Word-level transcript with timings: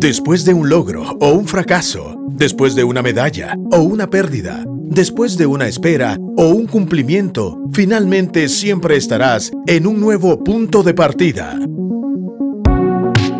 Después 0.00 0.46
de 0.46 0.54
un 0.54 0.70
logro 0.70 1.02
o 1.20 1.32
un 1.32 1.46
fracaso, 1.46 2.16
después 2.30 2.74
de 2.74 2.84
una 2.84 3.02
medalla 3.02 3.54
o 3.70 3.80
una 3.80 4.08
pérdida, 4.08 4.64
después 4.66 5.36
de 5.36 5.44
una 5.44 5.68
espera 5.68 6.16
o 6.38 6.48
un 6.48 6.66
cumplimiento, 6.66 7.58
finalmente 7.70 8.48
siempre 8.48 8.96
estarás 8.96 9.52
en 9.66 9.86
un 9.86 10.00
nuevo 10.00 10.42
punto 10.42 10.82
de 10.82 10.94
partida. 10.94 11.54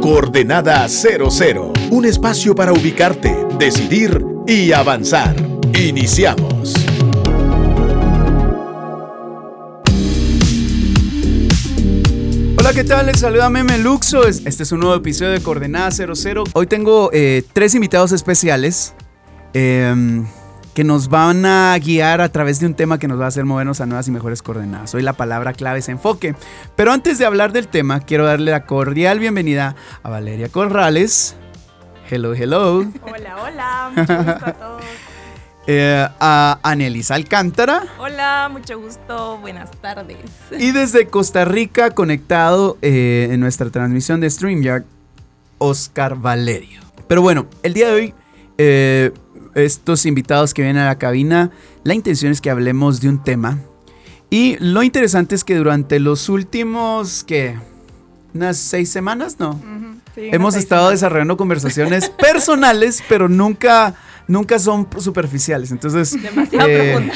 Coordenada 0.03 0.87
00, 0.87 1.73
un 1.93 2.05
espacio 2.05 2.55
para 2.55 2.75
ubicarte, 2.75 3.35
decidir 3.59 4.23
y 4.47 4.73
avanzar. 4.73 5.35
Iniciamos. 5.73 6.50
Hola, 12.71 12.83
¿qué 12.83 12.89
tal? 12.89 13.07
Les 13.07 13.19
saluda 13.19 13.51
Meme 13.51 13.79
Luxo. 13.79 14.29
Este 14.29 14.63
es 14.63 14.71
un 14.71 14.79
nuevo 14.79 14.95
episodio 14.95 15.33
de 15.33 15.43
Coordenada 15.43 15.91
00. 15.91 16.45
Hoy 16.53 16.69
tengo 16.69 17.11
eh, 17.13 17.43
tres 17.53 17.75
invitados 17.75 18.13
especiales 18.13 18.95
em, 19.55 20.25
que 20.73 20.85
nos 20.85 21.09
van 21.09 21.45
a 21.47 21.77
guiar 21.79 22.21
a 22.21 22.29
través 22.29 22.61
de 22.61 22.67
un 22.67 22.75
tema 22.75 23.01
que 23.01 23.09
nos 23.09 23.19
va 23.19 23.25
a 23.25 23.27
hacer 23.27 23.45
movernos 23.45 23.81
a 23.81 23.87
nuevas 23.87 24.07
y 24.07 24.13
mejores 24.13 24.41
coordenadas. 24.41 24.95
Hoy 24.95 25.03
la 25.03 25.15
palabra 25.15 25.53
clave 25.53 25.81
es 25.81 25.89
enfoque. 25.89 26.37
Pero 26.77 26.93
antes 26.93 27.19
de 27.19 27.27
hablar 27.27 27.51
del 27.51 27.67
tema, 27.67 27.99
quiero 27.99 28.25
darle 28.25 28.53
la 28.53 28.67
cordial 28.67 29.19
bienvenida 29.19 29.75
a 30.05 30.09
Valeria 30.09 30.49
Corrales. 30.49 31.35
Hello, 32.09 32.35
hello. 32.35 32.87
Hola, 33.03 33.37
hola. 33.43 33.91
Mucho 33.97 34.17
gusto 34.17 34.47
a 34.47 34.53
todos. 34.53 34.85
Eh, 35.73 36.05
a 36.19 36.59
Anelis 36.65 37.13
Alcántara. 37.13 37.85
Hola, 38.01 38.49
mucho 38.51 38.81
gusto, 38.81 39.39
buenas 39.39 39.71
tardes. 39.81 40.19
Y 40.59 40.73
desde 40.73 41.07
Costa 41.07 41.45
Rica, 41.45 41.93
conectado 41.93 42.77
eh, 42.83 43.29
en 43.31 43.39
nuestra 43.39 43.71
transmisión 43.71 44.21
de 44.21 44.29
StreamYard, 44.29 44.83
Oscar 45.59 46.17
Valerio. 46.17 46.81
Pero 47.07 47.23
bueno, 47.23 47.47
el 47.63 47.75
día 47.75 47.87
de 47.87 47.93
hoy, 47.93 48.15
eh, 48.59 49.13
estos 49.55 50.07
invitados 50.07 50.55
que 50.55 50.63
vienen 50.63 50.83
a 50.83 50.87
la 50.87 50.99
cabina, 50.99 51.53
la 51.85 51.95
intención 51.95 52.33
es 52.33 52.41
que 52.41 52.51
hablemos 52.51 53.01
de 53.01 53.09
un 53.09 53.23
tema. 53.23 53.61
Y 54.29 54.57
lo 54.59 54.83
interesante 54.83 55.37
es 55.37 55.45
que 55.45 55.55
durante 55.55 56.01
los 56.01 56.29
últimos, 56.29 57.23
¿qué? 57.23 57.57
Unas 58.35 58.57
seis 58.57 58.91
semanas, 58.91 59.37
¿no? 59.39 59.61
Hemos 60.17 60.57
estado 60.57 60.91
desarrollando 60.91 61.37
conversaciones 61.37 62.11
personales, 62.19 63.05
pero 63.09 63.29
nunca 63.29 63.95
nunca 64.31 64.59
son 64.61 64.89
superficiales. 64.99 65.73
Entonces. 65.73 66.21
Demasiado 66.23 66.69
eh, 66.69 67.11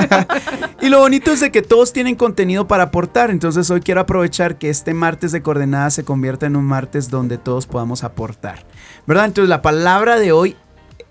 y 0.82 0.88
lo 0.88 0.98
bonito 0.98 1.32
es 1.32 1.40
de 1.40 1.50
que 1.50 1.62
todos 1.62 1.92
tienen 1.92 2.14
contenido 2.14 2.68
para 2.68 2.84
aportar. 2.84 3.30
Entonces 3.30 3.68
hoy 3.70 3.80
quiero 3.80 4.02
aprovechar 4.02 4.58
que 4.58 4.68
este 4.68 4.94
martes 4.94 5.32
de 5.32 5.42
coordenadas 5.42 5.94
se 5.94 6.04
convierta 6.04 6.46
en 6.46 6.56
un 6.56 6.66
martes 6.66 7.10
donde 7.10 7.38
todos 7.38 7.66
podamos 7.66 8.04
aportar. 8.04 8.64
¿Verdad? 9.06 9.24
Entonces 9.24 9.48
la 9.48 9.62
palabra 9.62 10.18
de 10.18 10.32
hoy 10.32 10.56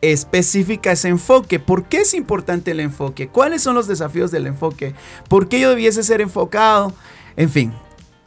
específica 0.02 0.92
es 0.92 1.03
enfoque. 1.03 1.59
¿Por 1.59 1.86
qué 1.86 2.02
es 2.02 2.14
importante 2.14 2.72
el 2.72 2.80
enfoque? 2.80 3.27
¿Cuáles 3.27 3.64
son 3.64 3.73
los 3.73 3.88
desafíos 3.88 4.30
del 4.30 4.45
enfoque? 4.45 4.94
¿Por 5.27 5.50
qué 5.50 5.59
yo 5.59 5.72
debiese 5.72 6.03
ser 6.03 6.22
enfocado? 6.22 6.94
En 7.36 7.50
fin. 7.50 7.73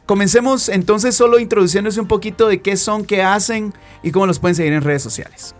Comencemos 0.05 0.67
entonces 0.67 1.15
solo 1.15 1.39
introduciéndose 1.39 2.01
un 2.01 2.09
poquito 2.09 2.49
de 2.49 2.61
qué 2.61 2.75
son, 2.75 3.05
qué 3.05 3.23
hacen 3.23 3.73
y 4.03 4.11
cómo 4.11 4.25
los 4.27 4.39
pueden 4.39 4.55
seguir 4.55 4.73
en 4.73 4.81
redes 4.81 5.01
sociales. 5.01 5.55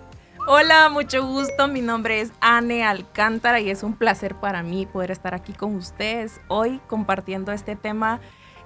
Hola, 0.46 0.90
mucho 0.90 1.26
gusto. 1.26 1.70
Mi 1.70 1.80
nombre 1.80 2.20
es 2.20 2.34
Anne 2.42 2.84
Alcántara 2.84 3.62
y 3.62 3.70
es 3.70 3.82
un 3.82 3.94
placer 3.94 4.36
para 4.36 4.62
mí 4.62 4.86
poder 4.86 5.10
estar 5.10 5.34
aquí 5.34 5.54
con 5.54 5.74
ustedes 5.74 6.42
hoy 6.50 6.82
compartiendo 6.88 7.54
este 7.54 7.78
tema. 7.78 8.20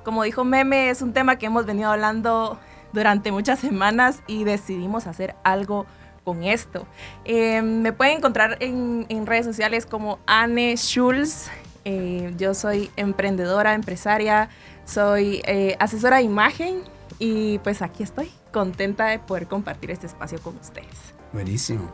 Como 0.03 0.23
dijo 0.23 0.43
Meme, 0.43 0.89
es 0.89 1.03
un 1.03 1.13
tema 1.13 1.37
que 1.37 1.45
hemos 1.45 1.67
venido 1.67 1.91
hablando 1.91 2.59
durante 2.93 3.31
muchas 3.31 3.59
semanas 3.59 4.23
y 4.25 4.43
decidimos 4.43 5.05
hacer 5.05 5.35
algo 5.43 5.85
con 6.23 6.41
esto. 6.41 6.87
Eh, 7.25 7.61
me 7.61 7.93
pueden 7.93 8.17
encontrar 8.17 8.57
en, 8.59 9.27
redes 9.27 9.45
sociales 9.45 9.85
como 9.85 10.17
Anne 10.25 10.75
Schulz. 10.77 11.47
Eh, 11.85 12.33
yo 12.37 12.55
soy 12.55 12.89
emprendedora, 12.95 13.75
empresaria, 13.75 14.49
soy 14.83 15.43
eh, 15.45 15.75
asesora 15.79 16.17
de 16.17 16.23
imagen 16.23 16.81
y 17.19 17.59
pues 17.59 17.83
aquí 17.83 18.01
estoy, 18.01 18.31
contenta 18.51 19.05
de 19.05 19.19
poder 19.19 19.45
compartir 19.47 19.91
este 19.91 20.07
espacio 20.07 20.41
con 20.41 20.57
ustedes. 20.57 21.16
Buenísimo. 21.33 21.91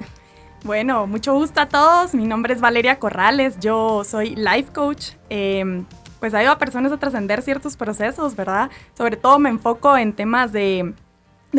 Bueno, 0.64 1.08
mucho 1.08 1.34
gusto 1.34 1.60
a 1.60 1.68
todos. 1.68 2.14
Mi 2.14 2.26
nombre 2.26 2.54
es 2.54 2.62
Valeria 2.62 2.98
Corrales. 2.98 3.60
Yo 3.60 4.06
soy 4.06 4.34
life 4.36 4.72
coach. 4.72 5.08
Em, 5.30 5.86
pues 6.22 6.34
ayudo 6.34 6.54
a 6.54 6.58
personas 6.58 6.94
a 6.94 6.98
trascender 6.98 7.42
ciertos 7.42 7.76
procesos, 7.76 8.38
¿verdad? 8.38 8.72
Sobre 8.98 9.18
todo 9.18 9.40
me 9.40 9.50
enfoco 9.50 9.98
en 9.98 10.14
temas 10.14 10.54
de, 10.54 10.94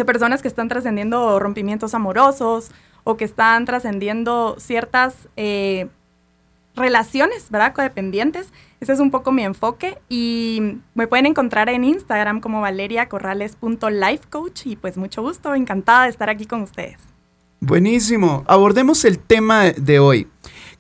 personas 0.07 0.41
que 0.41 0.49
están 0.49 0.69
trascendiendo 0.69 1.39
rompimientos 1.39 1.93
amorosos 1.93 2.71
o 3.05 3.19
que 3.19 3.27
están 3.27 3.67
trascendiendo 3.67 4.57
ciertas 4.59 5.29
eh, 5.37 5.89
relaciones, 6.75 7.51
¿verdad? 7.51 7.75
Codependientes. 7.75 8.55
Ese 8.81 8.95
es 8.95 9.01
un 9.01 9.11
poco 9.11 9.33
mi 9.33 9.45
enfoque 9.45 9.99
y 10.09 10.79
me 10.95 11.07
pueden 11.07 11.27
encontrar 11.27 11.69
en 11.69 11.85
Instagram 11.85 12.41
como 12.41 12.63
valeriacorrales.lifecoach 12.63 14.67
y 14.67 14.77
pues 14.77 14.97
mucho 14.97 15.21
gusto, 15.21 15.55
encantada 15.55 16.05
de 16.05 16.09
estar 16.09 16.31
aquí 16.31 16.47
con 16.47 16.63
ustedes. 16.63 17.14
Buenísimo. 17.67 18.45
Abordemos 18.47 19.07
el 19.07 19.19
tema 19.19 19.65
de 19.65 19.99
hoy. 19.99 20.29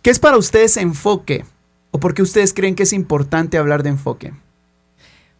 ¿Qué 0.02 0.10
es 0.10 0.18
para 0.18 0.36
ustedes 0.36 0.76
enfoque? 0.76 1.46
¿O 1.92 1.98
por 1.98 2.12
qué 2.12 2.20
ustedes 2.20 2.52
creen 2.52 2.74
que 2.74 2.82
es 2.82 2.92
importante 2.92 3.56
hablar 3.56 3.82
de 3.82 3.88
enfoque? 3.88 4.34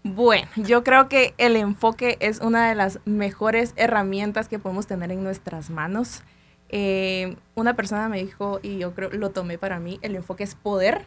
Bueno, 0.03 0.49
yo 0.57 0.83
creo 0.85 1.11
que 1.11 1.35
el 1.37 1.57
enfoque 1.57 2.17
es 2.21 2.41
una 2.41 2.71
de 2.71 2.75
las 2.75 2.99
mejores 3.05 3.75
herramientas 3.77 4.49
que 4.49 4.59
podemos 4.59 4.87
tener 4.87 5.13
en 5.13 5.23
nuestras 5.23 5.69
manos. 5.69 6.23
Eh, 6.71 7.37
una 7.55 7.77
persona 7.77 8.09
me 8.09 8.23
dijo, 8.23 8.61
y 8.63 8.79
yo 8.79 8.95
creo 8.95 9.11
lo 9.11 9.31
tomé 9.31 9.59
para 9.59 9.79
mí, 9.81 9.99
el 10.01 10.17
enfoque 10.17 10.45
es 10.45 10.55
poder. 10.55 11.05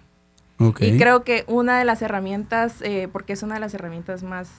Y 0.79 0.97
creo 0.97 1.23
que 1.23 1.45
una 1.47 1.79
de 1.79 1.85
las 1.85 2.01
herramientas, 2.03 2.81
eh, 2.81 3.07
porque 3.11 3.33
es 3.33 3.41
una 3.43 3.55
de 3.55 3.59
las 3.59 3.73
herramientas 3.73 4.21
más 4.21 4.49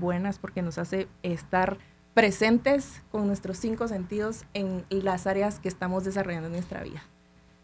buenas, 0.00 0.38
porque 0.38 0.62
nos 0.62 0.78
hace 0.78 1.08
estar 1.22 1.78
presentes 2.14 3.02
con 3.10 3.26
nuestros 3.26 3.58
cinco 3.58 3.88
sentidos 3.88 4.44
en 4.54 4.84
las 4.90 5.26
áreas 5.26 5.58
que 5.58 5.68
estamos 5.68 6.04
desarrollando 6.04 6.46
en 6.46 6.52
nuestra 6.54 6.82
vida. 6.82 7.02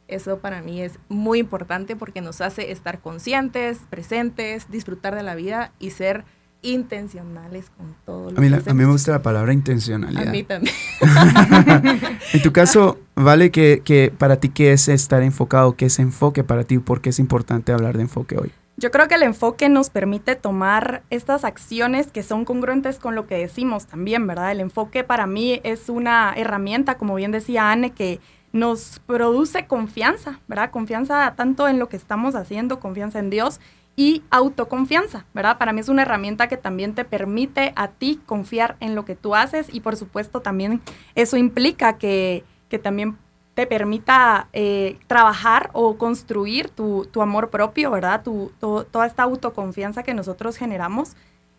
Eso 0.09 0.41
para 0.41 0.61
mí 0.61 0.83
es 0.83 0.99
muy 1.09 1.38
importante 1.38 1.94
porque 1.94 2.21
nos 2.21 2.41
hace 2.41 2.72
estar 2.72 3.00
conscientes, 3.00 3.78
presentes, 3.88 4.69
disfrutar 4.69 5.15
de 5.15 5.22
la 5.22 5.37
vida 5.37 5.72
y 5.78 5.91
ser 5.91 6.25
intencionales 6.62 7.71
con 7.71 7.94
todo 8.05 8.33
lo 8.33 8.38
a 8.38 8.41
mí, 8.41 8.49
a 8.49 8.75
mí 8.75 8.84
me 8.84 8.84
gusta 8.84 9.12
la 9.12 9.22
palabra 9.22 9.53
intencionalidad. 9.53 10.28
A 10.28 10.33
mí 10.33 10.43
también. 10.43 10.75
en 12.34 12.43
tu 12.43 12.53
caso, 12.53 12.99
Vale, 13.22 13.50
que, 13.50 13.82
que 13.84 14.12
para 14.17 14.37
ti, 14.37 14.49
¿qué 14.49 14.72
es 14.72 14.88
estar 14.88 15.22
enfocado? 15.22 15.77
¿Qué 15.77 15.87
es 15.87 15.99
enfoque 15.99 16.43
para 16.43 16.65
ti? 16.65 16.78
¿Por 16.78 17.03
qué 17.03 17.11
es 17.11 17.19
importante 17.19 17.71
hablar 17.71 17.97
de 17.97 18.03
enfoque 18.03 18.38
hoy? 18.38 18.50
Yo 18.81 18.91
creo 18.91 19.09
que 19.09 19.17
el 19.17 19.23
enfoque 19.25 19.69
nos 19.69 19.91
permite 19.91 20.37
tomar 20.37 21.03
estas 21.11 21.45
acciones 21.45 22.11
que 22.11 22.23
son 22.23 22.47
congruentes 22.47 22.99
con 22.99 23.15
lo 23.15 23.27
que 23.27 23.37
decimos 23.37 23.87
también, 23.87 24.27
¿verdad? 24.27 24.53
El 24.53 24.61
enfoque 24.61 25.05
para 25.05 25.27
mí 25.27 25.61
es 25.65 25.91
una 25.91 26.33
herramienta, 26.35 26.97
como 26.97 27.15
bien 27.15 27.31
decía 27.31 27.71
Anne, 27.71 27.91
que 27.91 28.21
nos 28.53 29.03
produce 29.05 29.67
confianza, 29.67 30.41
¿verdad? 30.49 30.71
Confianza 30.71 31.35
tanto 31.37 31.69
en 31.69 31.79
lo 31.79 31.91
que 31.91 31.99
estamos 31.99 32.35
haciendo, 32.35 32.81
confianza 32.81 33.19
en 33.19 33.29
Dios 33.29 33.61
y 33.97 34.23
autoconfianza, 34.31 35.27
¿verdad? 35.35 35.59
Para 35.59 35.75
mí 35.75 35.81
es 35.81 35.91
una 35.91 36.01
herramienta 36.01 36.49
que 36.49 36.57
también 36.57 36.95
te 36.95 37.05
permite 37.05 37.75
a 37.77 37.89
ti 37.89 38.19
confiar 38.25 38.79
en 38.81 38.95
lo 38.95 39.05
que 39.05 39.15
tú 39.15 39.35
haces 39.35 39.67
y 39.71 39.81
por 39.81 39.97
supuesto 39.97 40.41
también 40.41 40.81
eso 41.15 41.37
implica 41.37 41.99
que, 41.99 42.45
que 42.71 42.79
también 42.79 43.19
te 43.60 43.66
permita 43.66 44.48
eh, 44.54 44.97
trabajar 45.06 45.69
o 45.75 45.98
construir 45.98 46.71
tu, 46.71 47.06
amor 47.21 47.50
propio, 47.50 47.91
¿verdad? 47.91 48.22
Tu, 48.22 48.50
toda 48.59 49.06
esta 49.06 49.25
autoconfianza 49.25 50.03
que 50.03 50.15
nosotros 50.15 50.56
generamos. 50.56 51.10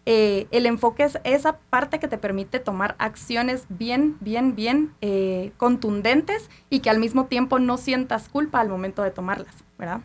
Eh, 0.07 0.47
el 0.49 0.65
enfoque 0.65 1.03
es 1.03 1.19
esa 1.23 1.57
parte 1.69 1.99
que 1.99 2.07
te 2.07 2.17
permite 2.17 2.57
tomar 2.59 2.95
acciones 2.97 3.65
bien, 3.69 4.17
bien, 4.19 4.55
bien 4.55 4.93
eh, 5.01 5.51
contundentes 5.57 6.49
y 6.71 6.79
que 6.79 6.89
al 6.89 6.97
mismo 6.97 7.27
tiempo 7.27 7.59
no 7.59 7.77
sientas 7.77 8.29
culpa 8.29 8.61
al 8.61 8.69
momento 8.69 9.03
de 9.03 9.11
tomarlas, 9.11 9.53
¿verdad? 9.77 10.01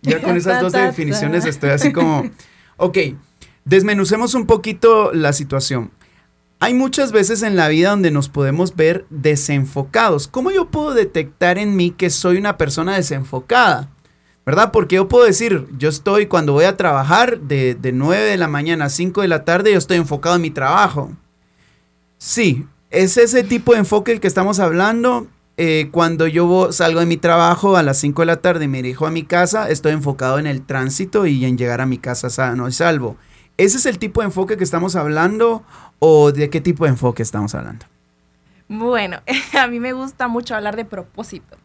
Ya 0.00 0.20
con 0.20 0.36
esas 0.36 0.60
dos 0.60 0.72
definiciones 0.72 1.46
estoy 1.46 1.70
así 1.70 1.92
como, 1.92 2.24
ok, 2.76 2.98
desmenucemos 3.64 4.34
un 4.34 4.46
poquito 4.46 5.12
la 5.12 5.32
situación. 5.32 5.92
Hay 6.62 6.74
muchas 6.74 7.10
veces 7.10 7.42
en 7.42 7.56
la 7.56 7.66
vida 7.66 7.90
donde 7.90 8.12
nos 8.12 8.28
podemos 8.28 8.76
ver 8.76 9.04
desenfocados. 9.10 10.28
¿Cómo 10.28 10.52
yo 10.52 10.66
puedo 10.70 10.94
detectar 10.94 11.58
en 11.58 11.74
mí 11.74 11.90
que 11.90 12.08
soy 12.08 12.36
una 12.36 12.56
persona 12.56 12.94
desenfocada? 12.94 13.88
¿Verdad? 14.46 14.70
Porque 14.70 14.94
yo 14.94 15.08
puedo 15.08 15.24
decir, 15.24 15.66
yo 15.76 15.88
estoy 15.88 16.26
cuando 16.26 16.52
voy 16.52 16.66
a 16.66 16.76
trabajar 16.76 17.40
de, 17.40 17.76
9 17.92 18.22
de 18.22 18.36
la 18.36 18.46
mañana 18.46 18.84
a 18.84 18.90
5 18.90 19.22
de 19.22 19.26
la 19.26 19.44
tarde, 19.44 19.72
yo 19.72 19.78
estoy 19.78 19.96
enfocado 19.96 20.36
en 20.36 20.42
mi 20.42 20.52
trabajo. 20.52 21.10
Sí, 22.18 22.64
es 22.92 23.16
ese 23.16 23.42
tipo 23.42 23.72
de 23.72 23.80
enfoque 23.80 24.12
el 24.12 24.20
que 24.20 24.28
estamos 24.28 24.60
hablando. 24.60 25.26
Eh, 25.56 25.88
cuando 25.90 26.28
yo 26.28 26.70
salgo 26.70 27.00
de 27.00 27.06
mi 27.06 27.16
trabajo 27.16 27.76
a 27.76 27.82
las 27.82 27.98
5 27.98 28.22
de 28.22 28.26
la 28.26 28.36
tarde 28.36 28.66
y 28.66 28.68
me 28.68 28.82
dirijo 28.82 29.04
a 29.04 29.10
mi 29.10 29.24
casa, 29.24 29.68
estoy 29.68 29.94
enfocado 29.94 30.38
en 30.38 30.46
el 30.46 30.64
tránsito 30.64 31.26
y 31.26 31.44
en 31.44 31.58
llegar 31.58 31.80
a 31.80 31.86
mi 31.86 31.98
casa 31.98 32.30
sano 32.30 32.68
y 32.68 32.72
salvo. 32.72 33.16
¿Ese 33.58 33.76
es 33.76 33.86
el 33.86 33.98
tipo 33.98 34.20
de 34.20 34.26
enfoque 34.26 34.56
que 34.56 34.64
estamos 34.64 34.96
hablando 34.96 35.62
o 36.04 36.32
de 36.32 36.50
qué 36.50 36.60
tipo 36.60 36.82
de 36.82 36.90
enfoque 36.90 37.22
estamos 37.22 37.54
hablando? 37.54 37.86
Bueno, 38.68 39.20
a 39.58 39.68
mí 39.68 39.78
me 39.78 39.92
gusta 39.92 40.26
mucho 40.26 40.56
hablar 40.56 40.74
de 40.74 40.84
propósito. 40.84 41.56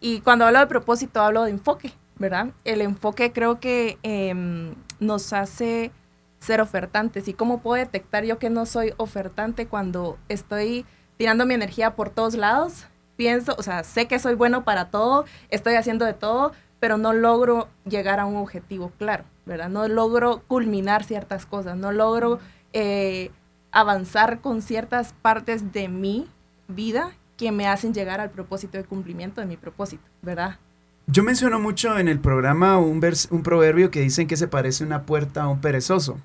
Y 0.00 0.20
cuando 0.20 0.46
hablo 0.46 0.60
de 0.60 0.66
propósito 0.66 1.20
hablo 1.20 1.44
de 1.44 1.50
enfoque, 1.50 1.92
¿verdad? 2.16 2.48
El 2.64 2.80
enfoque 2.80 3.30
creo 3.32 3.60
que 3.60 3.98
em, 4.02 4.74
nos 5.00 5.34
hace 5.34 5.90
ser 6.38 6.62
ofertantes. 6.62 7.28
¿Y 7.28 7.34
cómo 7.34 7.60
puedo 7.60 7.76
detectar 7.76 8.24
yo 8.24 8.38
que 8.38 8.48
no 8.48 8.64
soy 8.64 8.94
ofertante 8.96 9.66
cuando 9.66 10.16
estoy 10.30 10.86
tirando 11.18 11.44
mi 11.44 11.52
energía 11.52 11.94
por 11.94 12.08
todos 12.08 12.36
lados? 12.36 12.86
Pienso, 13.16 13.54
o 13.58 13.62
sea, 13.62 13.84
sé 13.84 14.06
que 14.06 14.18
soy 14.18 14.34
bueno 14.34 14.64
para 14.64 14.86
todo, 14.86 15.26
estoy 15.50 15.74
haciendo 15.74 16.06
de 16.06 16.14
todo, 16.14 16.52
pero 16.80 16.96
no 16.96 17.12
logro 17.12 17.68
llegar 17.84 18.18
a 18.18 18.24
un 18.24 18.36
objetivo 18.36 18.92
claro, 18.96 19.24
¿verdad? 19.44 19.68
No 19.68 19.86
logro 19.88 20.42
culminar 20.48 21.04
ciertas 21.04 21.44
cosas, 21.44 21.76
no 21.76 21.92
logro 21.92 22.38
eh, 22.72 23.30
avanzar 23.74 24.40
con 24.40 24.62
ciertas 24.62 25.12
partes 25.20 25.72
de 25.72 25.88
mi 25.88 26.26
vida 26.68 27.10
que 27.36 27.52
me 27.52 27.66
hacen 27.66 27.92
llegar 27.92 28.20
al 28.20 28.30
propósito 28.30 28.78
de 28.78 28.84
cumplimiento 28.84 29.40
de 29.40 29.46
mi 29.46 29.56
propósito, 29.56 30.04
¿verdad? 30.22 30.58
Yo 31.06 31.22
menciono 31.22 31.58
mucho 31.60 31.98
en 31.98 32.08
el 32.08 32.20
programa 32.20 32.78
un, 32.78 33.04
un 33.30 33.42
proverbio 33.42 33.90
que 33.90 34.00
dicen 34.00 34.26
que 34.26 34.36
se 34.36 34.48
parece 34.48 34.84
una 34.84 35.02
puerta 35.02 35.42
a 35.42 35.48
un 35.48 35.60
perezoso. 35.60 36.18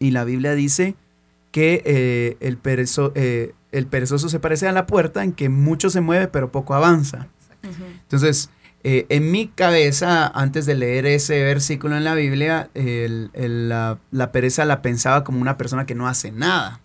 Y 0.00 0.10
la 0.10 0.24
Biblia 0.24 0.54
dice 0.54 0.96
que 1.52 1.82
eh, 1.84 2.36
el, 2.40 2.56
perezo, 2.56 3.12
eh, 3.14 3.54
el 3.70 3.86
perezoso 3.86 4.28
se 4.28 4.40
parece 4.40 4.66
a 4.66 4.72
la 4.72 4.86
puerta 4.86 5.22
en 5.22 5.32
que 5.32 5.48
mucho 5.48 5.90
se 5.90 6.00
mueve 6.00 6.26
pero 6.26 6.50
poco 6.50 6.74
avanza. 6.74 7.28
Entonces, 7.62 8.50
eh, 8.84 9.06
en 9.08 9.30
mi 9.30 9.48
cabeza, 9.48 10.26
antes 10.26 10.66
de 10.66 10.74
leer 10.74 11.06
ese 11.06 11.42
versículo 11.42 11.96
en 11.96 12.04
la 12.04 12.14
Biblia, 12.14 12.68
la, 12.74 14.32
pereza 14.32 14.64
la 14.66 14.82
pensaba 14.82 15.24
como 15.24 15.40
una 15.40 15.56
persona 15.56 15.86
que 15.86 15.94
no 15.94 16.06
hace 16.06 16.30
nada. 16.30 16.80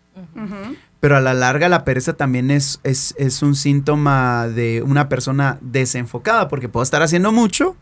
Pero 0.99 1.15
a 1.15 1.21
la 1.21 1.33
larga 1.33 1.69
la 1.69 1.85
pereza 1.85 2.13
también 2.13 2.51
es, 2.51 2.79
es, 2.83 3.15
es, 3.17 3.41
un 3.41 3.55
síntoma 3.55 4.47
de 4.47 4.81
una 4.81 5.07
persona 5.07 5.57
desenfocada, 5.61 6.47
porque 6.47 6.67
puedo 6.67 6.83
estar 6.83 7.01
haciendo 7.01 7.31
mucho, 7.31 7.75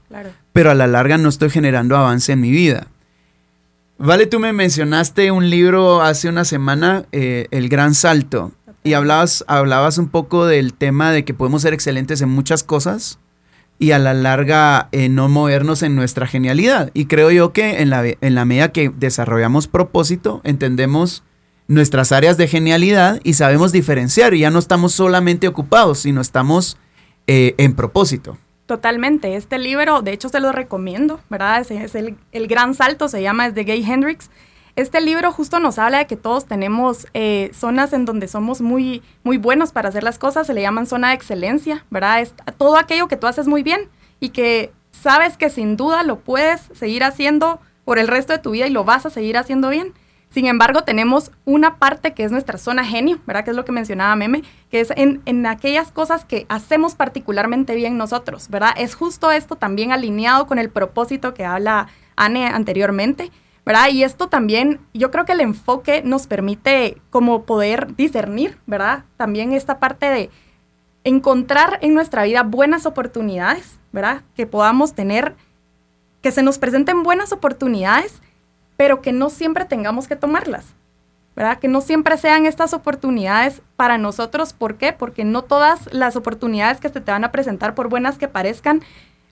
pero 0.54 0.72
a 0.72 0.76
la 0.76 0.88
larga 0.88 1.18
no 1.18 1.30
estoy 1.30 1.50
generando 1.50 1.96
avance 1.96 2.32
en 2.32 2.42
mi 2.42 2.52
vida. 2.52 2.88
Vale, 4.00 4.28
tú 4.28 4.40
me 4.40 4.54
mencionaste 4.54 5.32
un 5.32 5.50
libro 5.50 6.02
hace 6.02 6.30
una 6.30 6.46
semana, 6.46 7.06
eh, 7.12 7.48
El 7.50 7.70
Gran 7.70 7.96
Salto, 7.96 8.52
y 8.84 8.94
hablabas, 8.94 9.44
hablabas 9.48 9.98
un 9.98 10.10
poco 10.10 10.46
del 10.46 10.74
tema 10.74 11.12
de 11.12 11.26
que 11.26 11.34
podemos 11.34 11.64
ser 11.64 11.74
excelentes 11.74 12.22
en 12.22 12.30
muchas 12.30 12.64
cosas, 12.64 13.18
y 13.80 13.92
a 13.92 14.00
la 14.00 14.14
larga 14.14 14.90
eh, 14.92 15.10
no 15.10 15.30
movernos 15.30 15.84
en 15.84 15.96
nuestra 15.96 16.28
genialidad. 16.28 16.90
Y 16.94 17.06
creo 17.06 17.32
yo 17.32 17.54
que 17.54 17.82
en 17.82 17.90
la, 17.90 18.04
en 18.06 18.36
la 18.36 18.46
medida 18.46 18.72
que 18.72 18.90
desarrollamos 18.90 19.68
propósito, 19.68 20.42
entendemos 20.44 21.24
nuestras 21.68 22.12
áreas 22.12 22.38
de 22.38 22.48
genialidad 22.48 23.20
y 23.24 23.34
sabemos 23.34 23.72
diferenciar. 23.72 24.34
Y 24.34 24.40
ya 24.40 24.50
no 24.50 24.60
estamos 24.60 24.94
solamente 24.94 25.48
ocupados, 25.48 26.00
sino 26.00 26.22
estamos 26.22 26.78
eh, 27.28 27.56
en 27.58 27.76
propósito. 27.76 28.38
Totalmente. 28.66 29.36
Este 29.36 29.60
libro, 29.60 30.02
de 30.02 30.12
hecho, 30.12 30.30
se 30.30 30.40
lo 30.40 30.52
recomiendo, 30.52 31.20
¿verdad? 31.30 31.62
Es, 31.62 31.72
es 31.72 31.96
el, 31.96 32.18
el, 32.32 32.48
Gran 32.48 32.74
Salto, 32.74 33.08
se 33.08 33.22
llama, 33.22 33.48
es 33.48 33.56
de 33.56 33.64
Gay 33.64 33.84
Hendrix. 33.84 34.30
Este 34.78 35.02
libro 35.02 35.32
justo 35.32 35.60
nos 35.60 35.80
habla 35.80 35.98
de 35.98 36.06
que 36.06 36.16
todos 36.16 36.46
tenemos 36.46 37.08
eh, 37.16 37.50
zonas 37.52 37.94
en 37.94 38.06
donde 38.06 38.28
somos 38.28 38.62
muy, 38.62 39.02
muy 39.24 39.40
buenos 39.40 39.72
para 39.72 39.90
hacer 39.90 40.04
las 40.04 40.20
cosas, 40.20 40.46
se 40.46 40.54
le 40.54 40.62
llaman 40.62 40.86
zona 40.86 41.08
de 41.10 41.16
excelencia, 41.16 41.84
¿verdad? 41.90 42.22
Es 42.22 42.36
todo 42.60 42.78
aquello 42.78 43.08
que 43.08 43.18
tú 43.18 43.26
haces 43.26 43.48
muy 43.48 43.64
bien 43.64 43.90
y 44.20 44.30
que 44.30 44.72
sabes 44.92 45.36
que 45.36 45.50
sin 45.50 45.78
duda 45.78 46.04
lo 46.04 46.20
puedes 46.20 46.70
seguir 46.76 47.04
haciendo 47.04 47.60
por 47.86 47.98
el 47.98 48.08
resto 48.08 48.34
de 48.34 48.40
tu 48.40 48.52
vida 48.52 48.68
y 48.68 48.70
lo 48.70 48.84
vas 48.84 49.08
a 49.08 49.10
seguir 49.10 49.36
haciendo 49.38 49.70
bien. 49.70 49.94
Sin 50.30 50.46
embargo, 50.46 50.84
tenemos 50.84 51.32
una 51.46 51.78
parte 51.78 52.14
que 52.14 52.24
es 52.24 52.32
nuestra 52.32 52.60
zona 52.60 52.86
genio, 52.86 53.18
¿verdad? 53.26 53.46
Que 53.46 53.50
es 53.50 53.58
lo 53.58 53.66
que 53.66 53.72
mencionaba 53.72 54.16
Meme, 54.16 54.44
que 54.70 54.82
es 54.82 54.94
en, 54.96 55.24
en, 55.26 55.44
aquellas 55.48 55.92
cosas 55.92 56.24
que 56.24 56.46
hacemos 56.50 56.94
particularmente 56.94 57.74
bien 57.74 57.98
nosotros, 57.98 58.48
¿verdad? 58.50 58.76
Es 58.78 58.94
justo 58.94 59.32
esto 59.32 59.56
también 59.56 59.92
alineado 59.92 60.46
con 60.46 60.60
el 60.60 60.70
propósito 60.70 61.34
que 61.34 61.46
habla 61.46 61.88
Anne 62.16 62.46
anteriormente. 62.46 63.32
¿Verdad? 63.68 63.90
Y 63.90 64.06
esto 64.06 64.30
también, 64.30 64.80
yo 64.94 65.12
creo 65.12 65.26
que 65.26 65.34
el 65.34 65.42
enfoque 65.42 66.02
nos 66.02 66.26
permite 66.26 67.02
como 67.10 67.44
poder 67.44 67.98
discernir, 67.98 68.58
¿verdad? 68.66 69.04
También 69.18 69.52
esta 69.52 69.78
parte 69.78 70.06
de 70.06 70.30
encontrar 71.04 71.78
en 71.82 71.94
nuestra 71.94 72.24
vida 72.24 72.44
buenas 72.44 72.86
oportunidades, 72.86 73.78
¿verdad? 73.92 74.22
Que 74.38 74.48
podamos 74.48 74.94
tener, 74.94 75.36
que 76.22 76.32
se 76.32 76.44
nos 76.44 76.60
presenten 76.60 77.04
buenas 77.04 77.34
oportunidades, 77.34 78.22
pero 78.78 79.02
que 79.02 79.12
no 79.12 79.30
siempre 79.30 79.66
tengamos 79.66 80.08
que 80.08 80.16
tomarlas, 80.16 80.68
¿verdad? 81.36 81.60
Que 81.60 81.68
no 81.68 81.82
siempre 81.82 82.18
sean 82.18 82.46
estas 82.46 82.72
oportunidades 82.72 83.62
para 83.76 83.98
nosotros. 83.98 84.54
¿Por 84.54 84.76
qué? 84.76 84.94
Porque 84.94 85.26
no 85.26 85.42
todas 85.42 85.94
las 85.94 86.16
oportunidades 86.16 86.80
que 86.80 86.88
se 86.88 87.02
te 87.02 87.12
van 87.12 87.26
a 87.26 87.34
presentar, 87.34 87.76
por 87.76 87.90
buenas 87.90 88.18
que 88.18 88.30
parezcan, 88.30 88.82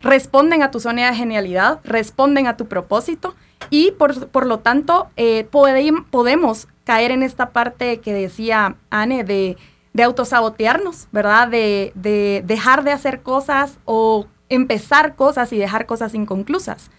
responden 0.02 0.64
a 0.64 0.72
tu 0.72 0.80
zona 0.80 1.10
de 1.10 1.16
genialidad, 1.16 1.80
responden 1.84 2.48
a 2.48 2.58
tu 2.58 2.68
propósito 2.68 3.36
y 3.70 3.92
por, 3.92 4.46
lo 4.46 4.60
tanto 4.60 5.10
eh, 5.16 5.48
podemos 5.50 6.68
caer 6.84 7.12
en 7.12 7.24
esta 7.24 7.50
parte 7.50 8.00
que 8.00 8.14
decía 8.14 8.76
Anne 8.90 9.24
de, 9.24 9.58
de 9.94 10.04
autosabotearnos, 10.04 11.08
¿verdad? 11.12 11.48
De, 11.48 11.92
de, 11.96 12.44
dejar 12.46 12.84
de 12.84 12.92
hacer 12.92 13.22
cosas 13.22 13.80
o 13.86 14.28
empezar 14.50 15.16
cosas 15.16 15.52
y 15.54 15.58
dejar 15.58 15.86
cosas 15.86 16.14
inconclusas, 16.14 16.92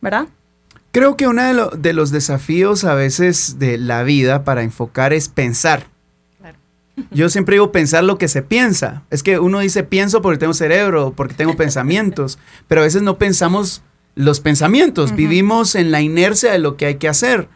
¿verdad? 0.00 0.28
Creo 0.92 1.16
que 1.16 1.28
uno 1.28 1.70
de, 1.72 1.92
los 1.92 2.10
desafíos 2.10 2.84
a 2.84 2.94
veces 2.94 3.58
de 3.58 3.76
la 3.76 4.02
vida 4.02 4.44
para 4.44 4.62
enfocar 4.62 5.12
es 5.12 5.28
pensar. 5.28 5.88
Yo 7.10 7.28
siempre 7.28 7.56
digo 7.56 7.72
pensar 7.72 8.04
lo 8.04 8.18
que 8.18 8.28
se 8.28 8.42
piensa. 8.42 9.02
Es 9.10 9.22
que 9.22 9.38
uno 9.38 9.60
dice 9.60 9.82
pienso 9.82 10.22
porque 10.22 10.38
tengo 10.38 10.54
cerebro, 10.54 11.12
porque 11.14 11.34
tengo 11.34 11.56
pensamientos, 11.56 12.38
pero 12.68 12.80
a 12.80 12.84
veces 12.84 13.02
no 13.02 13.18
pensamos 13.18 13.82
los 14.14 14.40
pensamientos, 14.40 15.14
vivimos 15.14 15.74
en 15.74 15.90
la 15.90 16.00
inercia 16.00 16.50
de 16.50 16.58
lo 16.58 16.76
que 16.76 16.86
hay 16.86 16.94
que 16.94 17.08
hacer. 17.08 17.48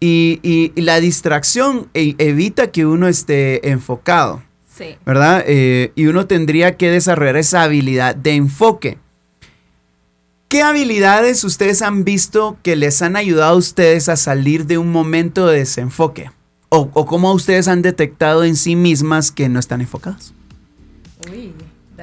Y, 0.00 0.72
la 0.76 1.00
distracción 1.00 1.88
e, 1.94 2.14
evita 2.18 2.70
que 2.70 2.86
uno 2.86 3.08
esté 3.08 3.70
enfocado. 3.70 4.42
Sí. 4.76 4.96
¿Verdad? 5.06 5.44
Eh, 5.46 5.92
y 5.94 6.06
uno 6.06 6.26
tendría 6.26 6.76
que 6.76 6.90
desarrollar 6.90 7.36
esa 7.36 7.62
habilidad 7.62 8.14
de 8.14 8.34
enfoque. 8.34 8.98
¿Qué 10.48 10.62
habilidades 10.62 11.44
ustedes 11.44 11.82
han 11.82 12.04
visto 12.04 12.56
que 12.62 12.74
les 12.74 13.02
han 13.02 13.16
ayudado 13.16 13.54
a 13.54 13.58
ustedes 13.58 14.08
a 14.08 14.16
salir 14.16 14.66
de 14.66 14.78
un 14.78 14.90
momento 14.90 15.46
de 15.46 15.58
desenfoque? 15.58 16.30
¿O, 16.70 16.88
o 16.92 17.06
cómo 17.06 17.32
ustedes 17.32 17.68
han 17.68 17.82
detectado 17.82 18.44
en 18.44 18.56
sí 18.56 18.76
mismas 18.76 19.32
que 19.32 19.48
no 19.48 19.58
están 19.58 19.80
enfocados? 19.80 20.34
Uy. 21.30 21.54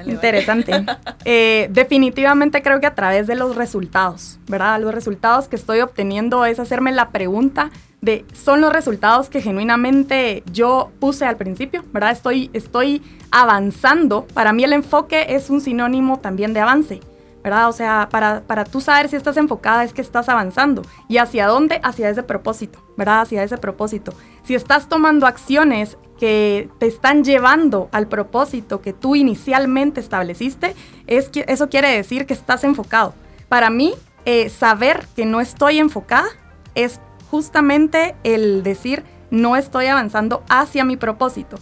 Interesante. 0.06 0.86
Eh, 1.28 1.70
definitivamente 1.72 2.62
creo 2.62 2.80
que 2.80 2.86
a 2.86 2.94
través 2.94 3.26
de 3.26 3.34
los 3.34 3.56
resultados, 3.56 4.38
¿verdad? 4.48 4.80
Los 4.80 4.94
resultados 4.94 5.48
que 5.48 5.56
estoy 5.56 5.80
obteniendo 5.80 6.46
es 6.46 6.60
hacerme 6.60 6.92
la 6.92 7.10
pregunta 7.10 7.72
de, 8.02 8.26
¿son 8.32 8.62
los 8.62 8.72
resultados 8.72 9.30
que 9.30 9.42
genuinamente 9.42 10.44
yo 10.54 10.92
puse 11.00 11.26
al 11.26 11.38
principio, 11.38 11.84
¿verdad? 11.92 12.12
Estoy, 12.12 12.52
estoy 12.54 13.02
avanzando. 13.32 14.28
Para 14.36 14.54
mí 14.54 14.64
el 14.64 14.74
enfoque 14.74 15.26
es 15.30 15.50
un 15.50 15.62
sinónimo 15.62 16.20
también 16.20 16.54
de 16.54 16.60
avance. 16.60 17.00
¿Verdad? 17.46 17.70
O 17.70 17.74
sea, 17.74 18.10
para, 18.10 18.42
para 18.42 18.64
tú 18.64 18.82
saber 18.82 19.08
si 19.08 19.16
estás 19.16 19.38
enfocada 19.38 19.84
es 19.84 19.94
que 19.94 20.02
estás 20.02 20.30
avanzando. 20.30 20.82
¿Y 21.08 21.18
hacia 21.18 21.46
dónde? 21.46 21.80
Hacia 21.84 22.10
ese 22.10 22.24
propósito, 22.24 22.80
¿verdad? 22.98 23.22
Hacia 23.22 23.44
ese 23.44 23.60
propósito. 23.60 24.16
Si 24.44 24.56
estás 24.56 24.90
tomando 24.90 25.28
acciones 25.28 25.96
que 26.20 26.72
te 26.80 26.88
están 26.88 27.24
llevando 27.24 27.88
al 27.92 28.08
propósito 28.08 28.82
que 28.82 28.94
tú 28.94 29.16
inicialmente 29.16 30.00
estableciste, 30.00 30.74
es 31.06 31.30
que 31.30 31.46
eso 31.48 31.70
quiere 31.70 31.90
decir 31.90 32.26
que 32.26 32.34
estás 32.34 32.64
enfocado. 32.64 33.14
Para 33.48 33.70
mí, 33.70 33.94
eh, 34.26 34.50
saber 34.50 35.06
que 35.16 35.28
no 35.28 35.40
estoy 35.40 35.78
enfocada 35.78 36.30
es 36.74 37.00
justamente 37.30 38.16
el 38.24 38.64
decir 38.64 39.04
no 39.30 39.56
estoy 39.56 39.86
avanzando 39.86 40.44
hacia 40.50 40.84
mi 40.84 40.98
propósito. 40.98 41.58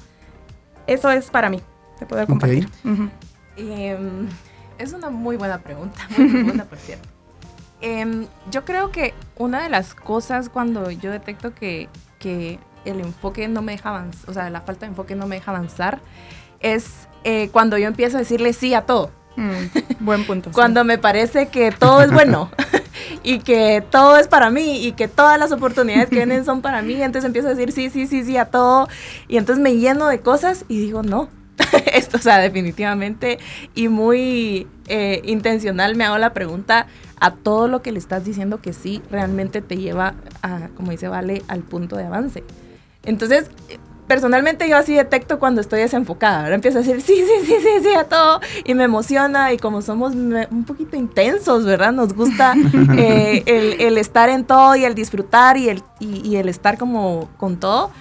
Eso 0.88 1.12
es 1.12 1.30
para 1.30 1.50
mí. 1.50 1.60
Compartir. 2.26 2.70
Es 4.78 4.94
una 4.94 5.10
muy 5.10 5.38
buena 5.38 5.60
pregunta, 5.60 6.02
muy 6.18 6.44
buena 6.44 6.66
por 6.66 6.78
cierto. 6.78 7.08
Em, 7.82 8.28
yo 8.50 8.64
creo 8.64 8.92
que 8.92 9.14
una 9.38 9.64
de 9.64 9.70
las 9.70 9.94
cosas 9.94 10.50
cuando 10.50 10.90
yo 10.90 11.12
detecto 11.12 11.54
que, 11.54 11.90
que 12.20 12.60
el 12.86 13.02
enfoque 13.02 13.48
no 13.48 13.62
me 13.62 13.74
deja 13.74 13.90
avanzar, 13.90 14.30
o 14.30 14.34
sea, 14.34 14.50
la 14.50 14.62
falta 14.62 14.86
de 14.86 14.92
enfoque 14.92 15.16
no 15.16 15.28
me 15.28 15.36
deja 15.36 15.52
avanzar, 15.52 16.00
es 16.62 17.08
eh, 17.24 17.50
cuando 17.52 17.78
yo 17.78 17.88
empiezo 17.88 18.18
a 18.18 18.20
decirle 18.20 18.54
sí 18.54 18.74
a 18.74 18.84
todo. 18.84 19.12
Mm, 19.36 20.06
buen 20.06 20.26
punto. 20.26 20.52
cuando 20.54 20.84
me 20.84 20.98
parece 20.98 21.48
que 21.48 21.72
todo 21.72 22.02
es 22.04 22.12
bueno 22.12 22.52
y 23.24 23.40
que 23.40 23.84
todo 23.90 24.18
es 24.18 24.28
para 24.28 24.50
mí 24.50 24.86
y 24.86 24.92
que 24.94 25.08
todas 25.08 25.40
las 25.40 25.52
oportunidades 25.52 26.10
que 26.10 26.18
vienen 26.18 26.46
son 26.46 26.62
para 26.62 26.82
mí, 26.82 27.02
entonces 27.02 27.26
empiezo 27.26 27.48
a 27.48 27.52
decir 27.52 27.72
sí, 27.72 27.90
sí, 27.90 28.06
sí, 28.06 28.24
sí 28.24 28.38
a 28.38 28.46
todo 28.46 28.88
y 29.28 29.38
entonces 29.38 29.62
me 29.62 29.76
lleno 29.76 30.08
de 30.08 30.20
cosas 30.20 30.66
y 30.68 30.80
digo 30.80 31.04
no. 31.04 31.30
Esto, 31.94 32.18
o 32.18 32.22
sea, 32.22 32.40
definitivamente 32.40 33.40
y 33.76 33.88
muy 33.88 34.68
eh, 34.88 35.22
intencional 35.26 35.96
me 35.96 36.06
hago 36.06 36.18
la 36.18 36.34
pregunta 36.34 36.88
a 37.20 37.32
todo 37.32 37.68
lo 37.68 37.82
que 37.82 37.92
le 37.92 38.00
estás 38.00 38.26
diciendo 38.26 38.62
que 38.62 38.74
sí 38.74 39.02
realmente 39.10 39.62
te 39.62 39.78
lleva 39.78 40.16
a, 40.42 40.70
como 40.76 40.92
dice 40.92 41.08
Vale, 41.08 41.44
al 41.48 41.62
punto 41.62 41.96
de 41.96 42.06
avance. 42.06 42.44
Entonces, 43.04 43.50
personalmente 44.08 44.68
yo 44.68 44.78
así 44.78 44.94
detecto 44.94 45.40
cuando 45.40 45.62
estoy 45.62 45.80
desenfocada, 45.80 46.44
ahora 46.44 46.56
empiezo 46.56 46.80
a 46.80 46.82
decir 46.82 47.02
sí, 47.02 47.16
sí, 47.16 47.46
sí, 47.46 47.56
sí, 47.62 47.84
sí 47.84 47.94
a 47.96 48.06
todo 48.06 48.42
y 48.66 48.74
me 48.74 48.84
emociona 48.84 49.54
y 49.54 49.58
como 49.58 49.82
somos 49.82 50.14
un 50.14 50.66
poquito 50.66 50.98
intensos, 50.98 51.66
¿verdad? 51.66 51.94
Nos 51.94 52.14
gusta 52.14 52.56
eh, 52.98 53.44
el, 53.80 53.98
estar 53.98 54.30
en 54.30 54.44
todo 54.46 54.76
y 54.76 54.84
el 54.84 54.96
disfrutar 54.96 55.58
y 55.58 55.70
el, 55.70 55.84
y 56.00 56.36
el 56.36 56.50
estar 56.50 56.78
como 56.78 57.30
con 57.38 57.58
todo, 57.58 57.92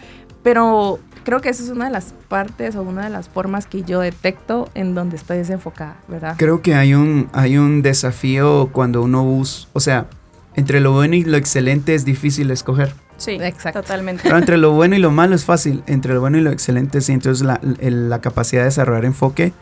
pero 0.42 0.98
creo 1.24 1.40
que 1.40 1.48
esa 1.48 1.62
es 1.62 1.70
una 1.70 1.86
de 1.86 1.90
las 1.90 2.14
partes 2.28 2.76
o 2.76 2.82
una 2.82 3.04
de 3.04 3.10
las 3.10 3.28
formas 3.28 3.66
que 3.66 3.82
yo 3.82 4.00
detecto 4.00 4.68
en 4.74 4.94
donde 4.94 5.16
estoy 5.16 5.38
desenfocada, 5.38 5.96
¿verdad? 6.08 6.34
Creo 6.38 6.62
que 6.62 6.74
hay 6.74 6.94
un, 6.94 7.28
hay 7.32 7.58
un 7.58 7.82
desafío 7.82 8.70
cuando 8.72 9.02
uno 9.02 9.22
usa, 9.24 9.68
o 9.72 9.80
sea, 9.80 10.06
entre 10.54 10.80
lo 10.80 10.92
bueno 10.92 11.16
y 11.16 11.24
lo 11.24 11.36
excelente 11.36 11.94
es 11.94 12.04
difícil 12.04 12.50
escoger. 12.50 12.94
Sí, 13.16 13.32
exacto. 13.40 13.82
Totalmente. 13.82 14.22
Pero 14.24 14.36
entre 14.36 14.56
lo 14.56 14.72
bueno 14.72 14.96
y 14.96 14.98
lo 14.98 15.10
malo 15.10 15.34
es 15.34 15.44
fácil. 15.44 15.84
Entre 15.86 16.12
lo 16.12 16.20
bueno 16.20 16.38
y 16.38 16.40
lo 16.40 16.50
excelente, 16.50 17.00
sí. 17.00 17.12
Entonces 17.12 17.46
la, 17.46 17.60
la 17.62 18.20
capacidad 18.20 18.62
de 18.62 18.66
desarrollar 18.66 19.04
enfoque 19.04 19.52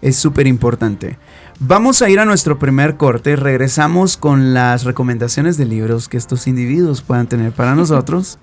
es 0.00 0.16
súper 0.16 0.46
importante. 0.46 1.18
Vamos 1.58 2.00
a 2.00 2.08
ir 2.08 2.18
a 2.18 2.24
nuestro 2.24 2.58
primer 2.58 2.96
corte. 2.96 3.36
Regresamos 3.36 4.16
con 4.16 4.54
las 4.54 4.84
recomendaciones 4.84 5.58
de 5.58 5.66
libros 5.66 6.08
que 6.08 6.16
estos 6.16 6.46
individuos 6.46 7.02
puedan 7.02 7.26
tener 7.26 7.52
para 7.52 7.74
nosotros. 7.76 8.38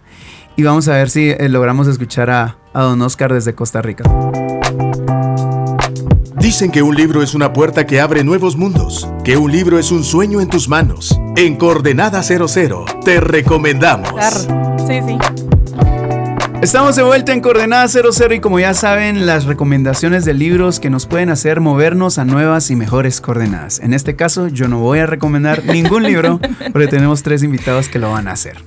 y 0.55 0.63
vamos 0.63 0.87
a 0.87 0.93
ver 0.93 1.09
si 1.09 1.29
eh, 1.29 1.49
logramos 1.49 1.87
escuchar 1.87 2.29
a, 2.29 2.57
a 2.77 2.83
don 2.83 3.01
Oscar 3.01 3.33
desde 3.33 3.55
Costa 3.55 3.81
Rica. 3.81 4.03
Dicen 6.35 6.69
que 6.69 6.83
un 6.83 6.95
libro 6.95 7.23
es 7.23 7.33
una 7.33 7.51
puerta 7.51 7.87
que 7.87 7.99
abre 7.99 8.23
nuevos 8.23 8.55
mundos, 8.55 9.09
que 9.23 9.35
un 9.35 9.51
libro 9.51 9.79
es 9.79 9.91
un 9.91 10.03
sueño 10.03 10.41
en 10.41 10.47
tus 10.47 10.69
manos. 10.69 11.19
En 11.35 11.55
Coordenada 11.55 12.21
00 12.21 12.85
te 13.03 13.19
recomendamos. 13.19 14.11
Sí, 14.85 15.01
sí. 15.03 15.17
Estamos 16.61 16.95
de 16.95 17.03
vuelta 17.03 17.33
en 17.33 17.41
Coordenada 17.41 17.87
00 17.87 18.33
y 18.33 18.39
como 18.39 18.59
ya 18.59 18.73
saben, 18.73 19.27
las 19.27 19.45
recomendaciones 19.45 20.25
de 20.25 20.33
libros 20.33 20.79
que 20.79 20.89
nos 20.89 21.05
pueden 21.05 21.29
hacer 21.29 21.61
movernos 21.61 22.17
a 22.17 22.25
nuevas 22.25 22.71
y 22.71 22.75
mejores 22.75 23.21
coordenadas. 23.21 23.79
En 23.79 23.93
este 23.93 24.15
caso, 24.15 24.47
yo 24.47 24.67
no 24.67 24.79
voy 24.79 24.99
a 24.99 25.05
recomendar 25.05 25.63
ningún 25.65 26.03
libro 26.03 26.39
porque 26.73 26.87
tenemos 26.87 27.21
tres 27.21 27.43
invitados 27.43 27.89
que 27.89 27.99
lo 27.99 28.11
van 28.11 28.27
a 28.27 28.31
hacer. 28.31 28.57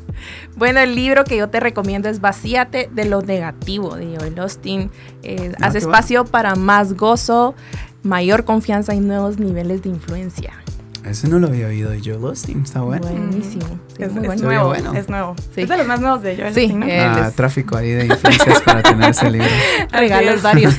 Bueno, 0.57 0.79
el 0.79 0.95
libro 0.95 1.25
que 1.25 1.37
yo 1.37 1.49
te 1.49 1.59
recomiendo 1.59 2.09
es 2.09 2.21
Vacíate 2.21 2.89
de 2.93 3.07
lo 3.07 3.23
negativo 3.23 3.97
de 3.97 4.17
Joel 4.17 4.39
Austin. 4.39 4.91
Eh, 5.25 5.53
ah, 5.61 5.67
hace 5.67 5.79
espacio 5.79 6.25
para 6.25 6.55
más 6.55 6.95
gozo, 6.95 7.57
mayor 8.05 8.45
confianza 8.45 8.95
y 8.95 9.01
nuevos 9.01 9.39
niveles 9.39 9.83
de 9.83 9.89
influencia. 9.89 10.53
Ese 11.04 11.28
no 11.28 11.38
lo 11.38 11.49
había 11.49 11.66
oído 11.66 11.90
de 11.90 12.00
Joel 12.00 12.25
Osteen, 12.25 12.62
está 12.62 12.83
bueno. 12.83 13.07
Buenísimo. 13.07 13.80
es, 13.99 14.12
muy 14.12 14.37
nuevo, 14.37 14.75
es 14.75 15.09
nuevo. 15.09 15.35
Es 15.57 15.69
de 15.69 15.76
los 15.76 15.87
más 15.87 16.00
nuevos 16.00 16.23
de 16.23 16.37
Joel 16.37 16.54
sí, 16.54 16.75
Ah, 16.83 17.30
tráfico 17.35 17.76
ahí 17.76 17.90
de 17.90 18.07
influencias 18.07 18.61
para 18.62 18.83
tener 18.83 19.11
ese 19.11 19.30
libro. 19.30 19.49
Regalos 19.92 20.42
varios. 20.42 20.75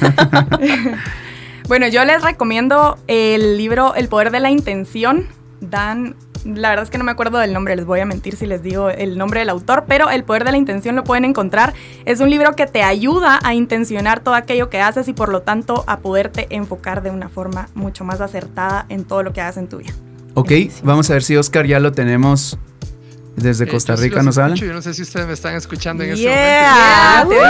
bueno, 1.68 1.88
yo 1.88 2.06
les 2.06 2.22
recomiendo 2.22 2.98
el 3.08 3.58
libro 3.58 3.96
El 3.96 4.08
poder 4.10 4.32
de 4.32 4.40
la 4.40 4.52
intención. 4.52 5.28
Dan 5.60 6.16
la 6.46 6.70
verdad 6.70 6.84
es 6.84 6.90
que 6.90 6.98
no 6.98 7.04
me 7.04 7.12
acuerdo 7.12 7.38
del 7.38 7.54
nombre, 7.54 7.76
les 7.76 7.86
voy 7.86 8.00
a 8.00 8.06
mentir 8.06 8.36
si 8.36 8.48
les 8.48 8.64
digo 8.64 8.90
el 8.90 9.18
nombre 9.18 9.42
del 9.42 9.50
autor, 9.50 9.86
pero 9.88 10.10
El 10.10 10.24
poder 10.24 10.44
de 10.44 10.52
la 10.52 10.58
intención 10.58 10.96
lo 10.96 11.04
pueden 11.04 11.26
encontrar. 11.26 11.74
Es 12.06 12.20
un 12.20 12.30
libro 12.30 12.56
que 12.56 12.66
te 12.66 12.84
ayuda 12.84 13.40
a 13.44 13.54
intencionar 13.54 14.22
todo 14.22 14.36
aquello 14.36 14.70
que 14.70 14.82
haces 14.82 15.08
y 15.08 15.14
por 15.14 15.30
lo 15.30 15.42
tanto 15.42 15.84
a 15.88 16.00
poderte 16.00 16.48
enfocar 16.50 17.04
de 17.04 17.12
una 17.12 17.30
forma 17.30 17.70
mucho 17.76 18.04
más 18.04 18.22
acertada 18.22 18.86
en 18.90 19.04
todo 19.04 19.24
lo 19.24 19.34
que 19.34 19.42
hagas 19.42 19.58
en 19.58 19.68
tu 19.68 19.78
vida. 19.78 19.94
Ok, 20.34 20.52
vamos 20.84 21.10
a 21.10 21.14
ver 21.14 21.24
si 21.24 21.36
Oscar 21.36 21.66
ya 21.66 21.80
lo 21.80 21.92
tenemos 21.92 22.58
desde 23.36 23.68
Costa 23.68 23.96
Rica 23.96 24.22
nos 24.24 24.38
hablan. 24.38 24.58
Yo 24.58 24.74
no 24.74 24.82
sé 24.82 24.94
si 24.94 25.04
ustedes 25.04 25.26
me 25.26 25.34
están 25.34 25.56
escuchando 25.56 26.04
en 26.04 26.12
este 26.12 26.28
momento. 27.20 27.42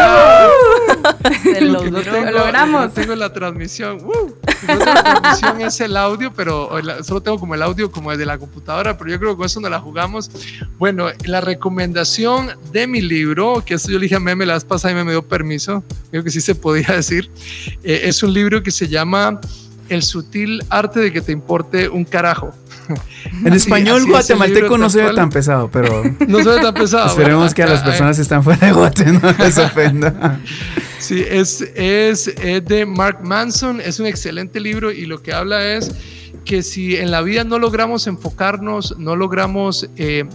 lo, 1.62 1.84
logramos. 2.32 2.86
No 2.86 2.92
tengo 2.92 3.16
la 3.16 3.34
transmisión. 3.34 3.98
Uh, 4.04 4.34
la 4.68 5.04
transmisión 5.04 5.62
es 5.62 5.82
el 5.82 5.98
audio, 5.98 6.32
pero 6.34 6.70
solo 7.04 7.22
tengo 7.22 7.40
como 7.40 7.56
el 7.56 7.62
audio 7.62 7.92
como 7.92 8.12
el 8.12 8.18
de 8.18 8.26
la 8.26 8.38
computadora, 8.38 8.98
pero 8.98 9.10
yo 9.10 9.20
creo 9.20 9.32
que 9.32 9.38
con 9.38 9.46
eso 9.48 9.60
no 9.60 9.70
la 9.70 9.80
jugamos. 9.80 10.30
Bueno, 10.78 11.08
la 11.26 11.42
recomendación 11.42 12.52
de 12.72 12.88
mi 12.88 13.02
libro, 13.02 13.64
que 13.66 13.74
esto 13.74 13.92
yo 13.92 13.98
le 13.98 14.04
dije 14.04 14.16
a 14.16 14.20
Meme 14.20 14.46
la 14.46 14.54
vez 14.54 14.66
pasada 14.66 14.92
y 14.94 15.04
me 15.04 15.12
dio 15.12 15.28
permiso, 15.28 15.84
creo 16.12 16.24
que 16.24 16.30
sí 16.30 16.42
se 16.42 16.56
podía 16.56 16.88
decir, 16.96 17.32
eh, 17.84 18.02
es 18.04 18.22
un 18.24 18.34
libro 18.34 18.62
que 18.62 18.72
se 18.72 18.88
llama 18.88 19.42
El 19.90 20.04
sutil 20.04 20.64
arte 20.70 21.00
de 21.00 21.12
que 21.12 21.22
te 21.22 21.32
importe 21.32 21.90
un 21.90 22.06
carajo. 22.06 22.54
En 23.46 23.54
español 23.54 24.06
guatemalteco 24.06 24.78
no 24.78 24.90
se 24.90 25.04
ve 25.04 25.14
tan 25.14 25.30
pesado, 25.30 25.70
pero... 25.72 26.04
No 26.28 26.44
se 26.44 26.50
ve 26.50 26.60
tan 26.62 26.74
pesado. 26.74 27.08
Esperemos 27.08 27.54
que 27.54 27.64
a 27.64 27.68
las 27.68 27.82
personas 27.82 28.16
que 28.16 28.22
están 28.22 28.44
fuera 28.44 28.68
de 28.68 28.74
Guate 28.74 29.06
no 29.06 29.32
les 29.40 29.58
ofenda. 29.58 30.40
Sí, 31.00 31.26
es, 31.28 31.62
es, 31.74 32.28
es, 32.28 32.64
de 32.64 32.86
Mark 32.86 33.22
Manson, 33.24 33.82
es 33.82 34.00
un 34.00 34.06
excelente 34.06 34.60
libro 34.60 34.92
y 34.92 35.08
lo 35.08 35.24
que 35.24 35.34
habla 35.34 35.74
es 35.74 35.92
que 36.46 36.62
si 36.62 36.96
en 36.96 37.10
la 37.10 37.24
vida 37.24 37.44
no 37.44 37.58
logramos 37.58 38.06
enfocarnos, 38.06 38.96
no 39.00 39.16
logramos... 39.16 39.90
Eh, 39.98 40.26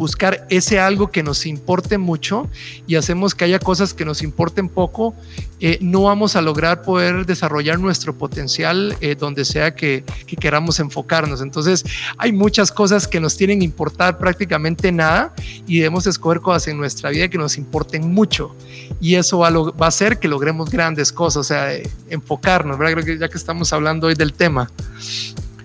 buscar 0.00 0.46
ese 0.48 0.80
algo 0.80 1.10
que 1.10 1.22
nos 1.22 1.44
importe 1.44 1.98
mucho 1.98 2.48
y 2.86 2.94
hacemos 2.94 3.34
que 3.34 3.44
haya 3.44 3.58
cosas 3.58 3.92
que 3.92 4.06
nos 4.06 4.22
importen 4.22 4.70
poco, 4.70 5.14
eh, 5.60 5.76
no 5.82 6.04
vamos 6.04 6.36
a 6.36 6.40
lograr 6.40 6.80
poder 6.80 7.26
desarrollar 7.26 7.78
nuestro 7.78 8.16
potencial 8.16 8.96
eh, 9.02 9.14
donde 9.14 9.44
sea 9.44 9.74
que, 9.74 10.02
queramos 10.40 10.80
enfocarnos. 10.80 11.42
Entonces, 11.42 11.84
hay 12.16 12.32
muchas 12.32 12.72
cosas 12.72 13.06
que 13.06 13.20
nos 13.20 13.36
tienen 13.36 13.58
que 13.58 13.66
importar 13.66 14.16
prácticamente 14.16 14.90
nada 14.90 15.34
y 15.66 15.76
debemos 15.80 16.06
escoger 16.06 16.40
cosas 16.40 16.68
en 16.68 16.78
nuestra 16.78 17.10
vida 17.10 17.28
que 17.28 17.36
nos 17.36 17.58
importen 17.58 18.10
mucho. 18.10 18.56
Y 19.02 19.16
eso 19.16 19.40
va 19.40 19.48
a, 19.48 19.52
va 19.52 19.84
a 19.84 19.88
hacer 19.88 20.18
que 20.18 20.28
logremos 20.28 20.70
grandes 20.70 21.12
cosas, 21.12 21.36
o 21.36 21.44
sea, 21.44 21.74
enfocarnos, 22.08 22.78
¿verdad? 22.78 22.94
Creo 22.94 23.04
que 23.04 23.18
ya 23.18 23.28
que 23.28 23.36
estamos 23.36 23.70
hablando 23.74 24.06
hoy 24.06 24.14
del 24.14 24.32
tema. 24.32 24.70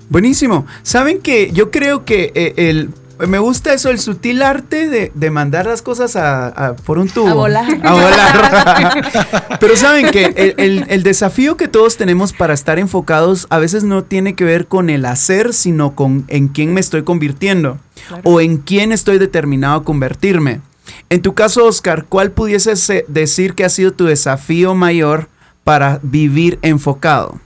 Buenísimo. 0.09 0.67
Saben 0.83 1.21
que 1.21 1.51
yo 1.53 1.71
creo 1.71 2.03
que 2.03 2.33
eh, 2.35 2.53
el 2.57 2.89
me 3.19 3.39
gusta 3.39 3.73
eso, 3.73 3.89
el 3.89 3.99
sutil 3.99 4.41
arte 4.41 5.11
de, 5.13 5.29
mandar 5.31 5.65
las 5.65 5.81
cosas 5.81 6.15
a, 6.15 6.75
por 6.85 6.97
un 6.97 7.09
tubo. 7.09 7.27
A 7.27 7.33
volar. 7.33 7.79
A 7.83 7.93
volar. 7.93 9.57
Pero 9.59 9.75
saben 9.75 10.11
que 10.11 10.55
el, 10.57 11.03
desafío 11.03 11.57
que 11.57 11.67
todos 11.67 11.97
tenemos 11.97 12.33
para 12.33 12.53
estar 12.53 12.79
enfocados 12.79 13.47
a 13.49 13.59
veces 13.59 13.83
no 13.83 14.03
tiene 14.03 14.35
que 14.35 14.43
ver 14.43 14.67
con 14.67 14.89
el 14.89 15.05
hacer, 15.05 15.53
sino 15.53 15.95
con 15.95 16.25
en 16.27 16.47
quién 16.47 16.73
me 16.73 16.79
estoy 16.79 17.03
convirtiendo 17.03 17.79
o 18.23 18.41
en 18.41 18.57
quién 18.57 18.91
estoy 18.91 19.17
determinado 19.17 19.75
a 19.75 19.83
convertirme. 19.83 20.61
En 21.09 21.21
tu 21.21 21.33
caso, 21.33 21.65
Oscar, 21.65 22.05
¿cuál 22.07 22.31
pudiese 22.31 23.05
decir 23.07 23.53
que 23.53 23.65
ha 23.65 23.69
sido 23.69 23.91
tu 23.91 24.05
desafío 24.05 24.75
mayor 24.75 25.29
para 25.63 25.99
vivir 26.03 26.59
enfocado? 26.61 27.39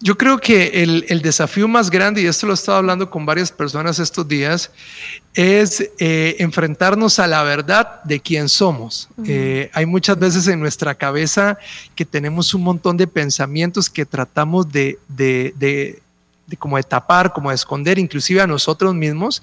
Yo 0.00 0.16
creo 0.16 0.38
que 0.38 0.82
el, 0.82 1.22
desafío 1.22 1.68
más 1.68 1.90
grande, 1.90 2.22
y 2.22 2.26
esto 2.26 2.46
lo 2.46 2.52
he 2.52 2.54
estado 2.54 2.78
hablando 2.78 3.08
con 3.10 3.24
varias 3.24 3.52
personas 3.52 3.98
estos 3.98 4.26
días, 4.26 4.70
es 5.34 5.90
eh, 5.98 6.36
enfrentarnos 6.38 7.18
a 7.18 7.26
la 7.26 7.42
verdad 7.42 8.02
de 8.04 8.20
quién 8.20 8.48
somos. 8.48 9.08
Eh, 9.26 9.70
hay 9.72 9.86
muchas 9.86 10.18
veces 10.18 10.48
en 10.48 10.60
nuestra 10.60 10.94
cabeza 10.94 11.58
que 11.94 12.04
tenemos 12.04 12.54
un 12.54 12.62
montón 12.62 12.96
de 12.96 13.06
pensamientos 13.06 13.88
que 13.88 14.04
tratamos 14.04 14.70
de, 14.70 14.98
de 16.46 16.56
como 16.56 16.76
de 16.76 16.82
tapar, 16.82 17.32
como 17.32 17.50
de 17.50 17.54
esconder, 17.54 17.98
inclusive 17.98 18.40
a 18.40 18.46
nosotros 18.46 18.94
mismos. 18.94 19.42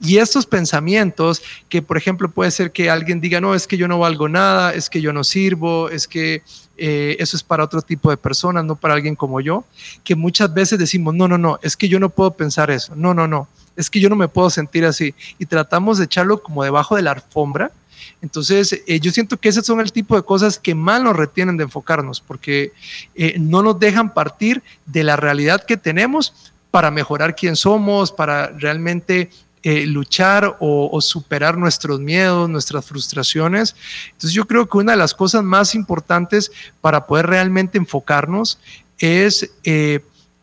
Y 0.00 0.18
estos 0.18 0.46
pensamientos, 0.46 1.42
que 1.68 1.82
por 1.82 1.96
ejemplo 1.96 2.30
puede 2.30 2.50
ser 2.50 2.72
que 2.72 2.90
alguien 2.90 3.20
diga, 3.20 3.40
no, 3.40 3.54
es 3.54 3.66
que 3.66 3.76
yo 3.76 3.88
no 3.88 3.98
valgo 3.98 4.28
nada, 4.28 4.72
es 4.72 4.90
que 4.90 5.00
yo 5.00 5.12
no 5.12 5.24
sirvo, 5.24 5.88
es 5.88 6.06
que 6.06 6.42
eh, 6.76 7.16
eso 7.18 7.36
es 7.36 7.42
para 7.42 7.64
otro 7.64 7.82
tipo 7.82 8.10
de 8.10 8.16
personas, 8.16 8.64
no 8.64 8.76
para 8.76 8.94
alguien 8.94 9.16
como 9.16 9.40
yo, 9.40 9.64
que 10.02 10.14
muchas 10.14 10.52
veces 10.52 10.78
decimos, 10.78 11.14
no, 11.14 11.28
no, 11.28 11.38
no, 11.38 11.58
es 11.62 11.76
que 11.76 11.88
yo 11.88 12.00
no 12.00 12.10
puedo 12.10 12.32
pensar 12.32 12.70
eso, 12.70 12.94
no, 12.96 13.14
no, 13.14 13.26
no, 13.26 13.48
es 13.76 13.90
que 13.90 14.00
yo 14.00 14.08
no 14.08 14.16
me 14.16 14.28
puedo 14.28 14.50
sentir 14.50 14.84
así. 14.84 15.14
Y 15.38 15.46
tratamos 15.46 15.98
de 15.98 16.04
echarlo 16.04 16.42
como 16.42 16.64
debajo 16.64 16.96
de 16.96 17.02
la 17.02 17.12
alfombra 17.12 17.72
entonces, 18.20 18.82
eh, 18.86 19.00
yo 19.00 19.10
siento 19.10 19.36
que 19.38 19.48
esos 19.48 19.66
son 19.66 19.80
el 19.80 19.92
tipo 19.92 20.16
de 20.16 20.22
cosas 20.22 20.58
que 20.58 20.74
más 20.74 21.02
nos 21.02 21.16
retienen 21.16 21.56
de 21.56 21.64
enfocarnos, 21.64 22.20
porque 22.20 22.72
eh, 23.14 23.36
no 23.38 23.62
nos 23.62 23.78
dejan 23.78 24.14
partir 24.14 24.62
de 24.86 25.04
la 25.04 25.16
realidad 25.16 25.64
que 25.64 25.76
tenemos 25.76 26.52
para 26.70 26.90
mejorar 26.90 27.36
quién 27.36 27.56
somos, 27.56 28.12
para 28.12 28.48
realmente 28.48 29.30
eh, 29.62 29.86
luchar 29.86 30.56
o, 30.60 31.00
superar 31.00 31.56
nuestros 31.56 32.00
miedos, 32.00 32.48
nuestras 32.50 32.84
frustraciones. 32.84 33.76
Entonces 34.06 34.32
yo 34.32 34.46
creo 34.46 34.68
que 34.68 34.78
una 34.78 34.92
de 34.92 34.98
las 34.98 35.14
cosas 35.14 35.42
más 35.42 35.74
importantes 35.74 36.50
para 36.80 37.06
poder 37.06 37.26
realmente 37.26 37.78
enfocarnos 37.78 38.58
es 38.98 39.50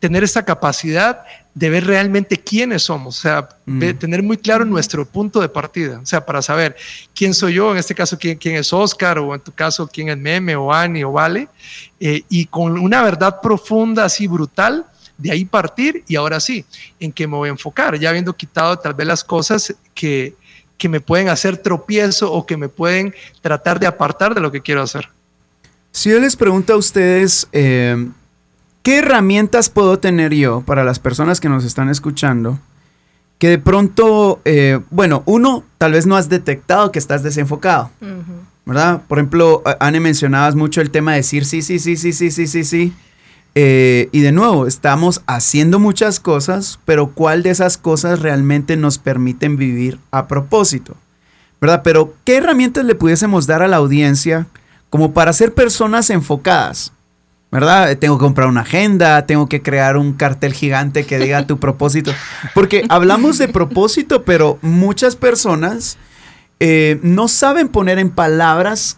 tener 0.00 0.24
esta 0.24 0.44
capacidad 0.44 1.24
de 1.54 1.68
ver 1.68 1.86
realmente 1.86 2.38
quiénes 2.38 2.84
somos, 2.84 3.18
o 3.18 3.20
sea, 3.20 3.48
mm. 3.66 3.94
tener 3.98 4.22
muy 4.22 4.38
claro 4.38 4.64
nuestro 4.64 5.04
punto 5.04 5.40
de 5.40 5.50
partida, 5.50 6.00
o 6.02 6.06
sea, 6.06 6.24
para 6.24 6.40
saber 6.40 6.76
quién 7.14 7.34
soy 7.34 7.54
yo, 7.54 7.72
en 7.72 7.78
este 7.78 7.94
caso 7.94 8.18
quién, 8.18 8.38
quién 8.38 8.56
es 8.56 8.72
Oscar, 8.72 9.18
o 9.18 9.34
en 9.34 9.40
tu 9.40 9.52
caso 9.52 9.86
quién 9.86 10.08
es 10.08 10.16
Meme, 10.16 10.56
o 10.56 10.72
Ani, 10.72 11.04
o 11.04 11.12
Vale, 11.12 11.48
eh, 12.00 12.22
y 12.30 12.46
con 12.46 12.78
una 12.78 13.02
verdad 13.02 13.38
profunda, 13.42 14.04
así 14.04 14.26
brutal, 14.26 14.86
de 15.18 15.30
ahí 15.30 15.44
partir 15.44 16.02
y 16.08 16.16
ahora 16.16 16.40
sí, 16.40 16.64
en 16.98 17.12
qué 17.12 17.26
me 17.26 17.36
voy 17.36 17.48
a 17.48 17.52
enfocar, 17.52 17.98
ya 17.98 18.08
habiendo 18.08 18.34
quitado 18.34 18.78
tal 18.78 18.94
vez 18.94 19.06
las 19.06 19.22
cosas 19.22 19.74
que, 19.94 20.34
que 20.78 20.88
me 20.88 21.00
pueden 21.00 21.28
hacer 21.28 21.58
tropiezo 21.58 22.32
o 22.32 22.46
que 22.46 22.56
me 22.56 22.70
pueden 22.70 23.14
tratar 23.42 23.78
de 23.78 23.86
apartar 23.86 24.34
de 24.34 24.40
lo 24.40 24.50
que 24.50 24.62
quiero 24.62 24.82
hacer. 24.82 25.10
Si 25.92 26.08
yo 26.08 26.18
les 26.18 26.34
pregunto 26.34 26.72
a 26.72 26.76
ustedes, 26.76 27.46
eh, 27.52 28.08
¿qué 28.82 28.98
herramientas 28.98 29.70
puedo 29.70 29.98
tener 29.98 30.34
yo 30.34 30.62
para 30.62 30.84
las 30.84 30.98
personas 30.98 31.40
que 31.40 31.48
nos 31.48 31.64
están 31.64 31.88
escuchando? 31.88 32.58
Que 33.38 33.48
de 33.48 33.58
pronto, 33.58 34.40
eh, 34.44 34.80
bueno, 34.90 35.22
uno, 35.26 35.64
tal 35.78 35.92
vez 35.92 36.06
no 36.06 36.16
has 36.16 36.28
detectado 36.28 36.92
que 36.92 36.98
estás 36.98 37.22
desenfocado, 37.22 37.90
¿verdad? 38.64 39.02
Por 39.08 39.18
ejemplo, 39.18 39.62
Anne 39.80 40.00
mencionabas 40.00 40.54
mucho 40.54 40.80
el 40.80 40.90
tema 40.90 41.12
de 41.12 41.18
decir 41.18 41.44
sí, 41.44 41.62
sí, 41.62 41.78
sí, 41.78 41.96
sí, 41.96 42.12
sí, 42.12 42.30
sí, 42.30 42.46
sí, 42.46 42.64
sí. 42.64 42.92
Eh, 43.54 44.08
y 44.12 44.20
de 44.20 44.32
nuevo, 44.32 44.66
estamos 44.66 45.22
haciendo 45.26 45.78
muchas 45.78 46.20
cosas, 46.20 46.78
pero 46.84 47.12
¿cuál 47.12 47.42
de 47.42 47.50
esas 47.50 47.76
cosas 47.76 48.20
realmente 48.20 48.76
nos 48.76 48.98
permiten 48.98 49.56
vivir 49.56 49.98
a 50.10 50.26
propósito? 50.26 50.96
¿Verdad? 51.60 51.82
Pero 51.84 52.14
¿qué 52.24 52.36
herramientas 52.36 52.84
le 52.84 52.94
pudiésemos 52.94 53.46
dar 53.46 53.62
a 53.62 53.68
la 53.68 53.76
audiencia 53.76 54.46
como 54.88 55.12
para 55.12 55.32
ser 55.32 55.52
personas 55.52 56.10
enfocadas? 56.10 56.92
¿Verdad? 57.52 57.98
Tengo 57.98 58.16
que 58.16 58.22
comprar 58.24 58.48
una 58.48 58.62
agenda, 58.62 59.26
tengo 59.26 59.46
que 59.46 59.60
crear 59.60 59.98
un 59.98 60.14
cartel 60.14 60.54
gigante 60.54 61.04
que 61.04 61.18
diga 61.18 61.46
tu 61.46 61.60
propósito. 61.60 62.12
Porque 62.54 62.84
hablamos 62.88 63.36
de 63.36 63.46
propósito, 63.46 64.24
pero 64.24 64.58
muchas 64.62 65.16
personas 65.16 65.98
eh, 66.60 66.98
no 67.02 67.28
saben 67.28 67.68
poner 67.68 67.98
en 67.98 68.10
palabras 68.10 68.96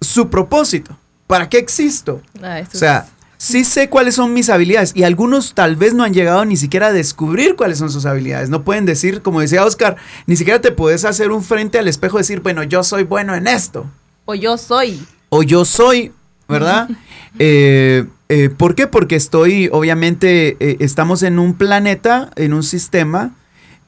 su 0.00 0.28
propósito. 0.28 0.98
¿Para 1.28 1.48
qué 1.48 1.58
existo? 1.58 2.20
Ah, 2.42 2.62
o 2.62 2.76
sea, 2.76 3.06
sí 3.36 3.62
sé 3.62 3.88
cuáles 3.88 4.16
son 4.16 4.32
mis 4.32 4.50
habilidades 4.50 4.92
y 4.96 5.04
algunos 5.04 5.54
tal 5.54 5.76
vez 5.76 5.94
no 5.94 6.02
han 6.02 6.12
llegado 6.12 6.44
ni 6.44 6.56
siquiera 6.56 6.88
a 6.88 6.92
descubrir 6.92 7.54
cuáles 7.54 7.78
son 7.78 7.90
sus 7.90 8.06
habilidades. 8.06 8.50
No 8.50 8.64
pueden 8.64 8.86
decir, 8.86 9.22
como 9.22 9.40
decía 9.40 9.64
Oscar, 9.64 9.96
ni 10.26 10.34
siquiera 10.34 10.60
te 10.60 10.72
puedes 10.72 11.04
hacer 11.04 11.30
un 11.30 11.44
frente 11.44 11.78
al 11.78 11.86
espejo 11.86 12.16
y 12.16 12.22
decir, 12.22 12.40
bueno, 12.40 12.64
yo 12.64 12.82
soy 12.82 13.04
bueno 13.04 13.36
en 13.36 13.46
esto. 13.46 13.86
O 14.24 14.34
yo 14.34 14.58
soy. 14.58 15.06
O 15.28 15.42
yo 15.42 15.64
soy, 15.64 16.12
¿verdad? 16.48 16.88
Eh, 17.40 18.04
eh, 18.30 18.48
¿Por 18.48 18.74
qué? 18.74 18.88
Porque 18.88 19.14
estoy, 19.14 19.68
obviamente, 19.70 20.56
eh, 20.58 20.76
estamos 20.80 21.22
en 21.22 21.38
un 21.38 21.54
planeta, 21.54 22.30
en 22.34 22.52
un 22.52 22.64
sistema 22.64 23.32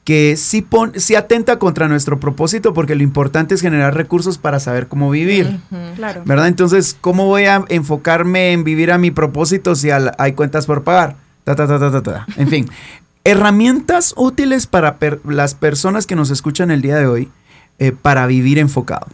que 0.05 0.37
sí, 0.37 0.65
atenta 1.15 1.59
contra 1.59 1.87
nuestro 1.89 2.19
propósito 2.19 2.73
porque 2.73 2.95
lo 2.95 3.03
importante 3.03 3.55
es 3.55 3.61
generar 3.61 3.93
recursos 3.93 4.37
para 4.37 4.59
saber 4.59 4.87
cómo 4.87 5.09
vivir. 5.09 5.59
claro. 5.95 6.21
¿Verdad? 6.25 6.47
Entonces, 6.47 6.95
¿cómo 7.01 7.25
voy 7.27 7.45
a 7.45 7.65
enfocarme 7.67 8.53
en 8.53 8.63
vivir 8.63 8.91
a 8.91 8.97
mi 8.97 9.11
propósito 9.11 9.75
si 9.75 9.89
hay 9.91 10.31
cuentas 10.33 10.65
por 10.65 10.83
pagar? 10.83 11.17
Ta, 11.43 11.55
ta, 11.55 11.67
ta, 11.67 12.01
ta, 12.01 12.25
En 12.37 12.47
fin, 12.47 12.69
herramientas 13.23 14.13
útiles 14.15 14.65
para 14.65 14.97
las 15.25 15.55
personas 15.55 16.07
que 16.07 16.15
nos 16.15 16.29
escuchan 16.29 16.71
el 16.71 16.81
día 16.81 16.95
de 16.95 17.07
hoy 17.07 17.31
eh, 17.79 17.91
para 17.91 18.27
vivir 18.27 18.59
enfocado. 18.59 19.07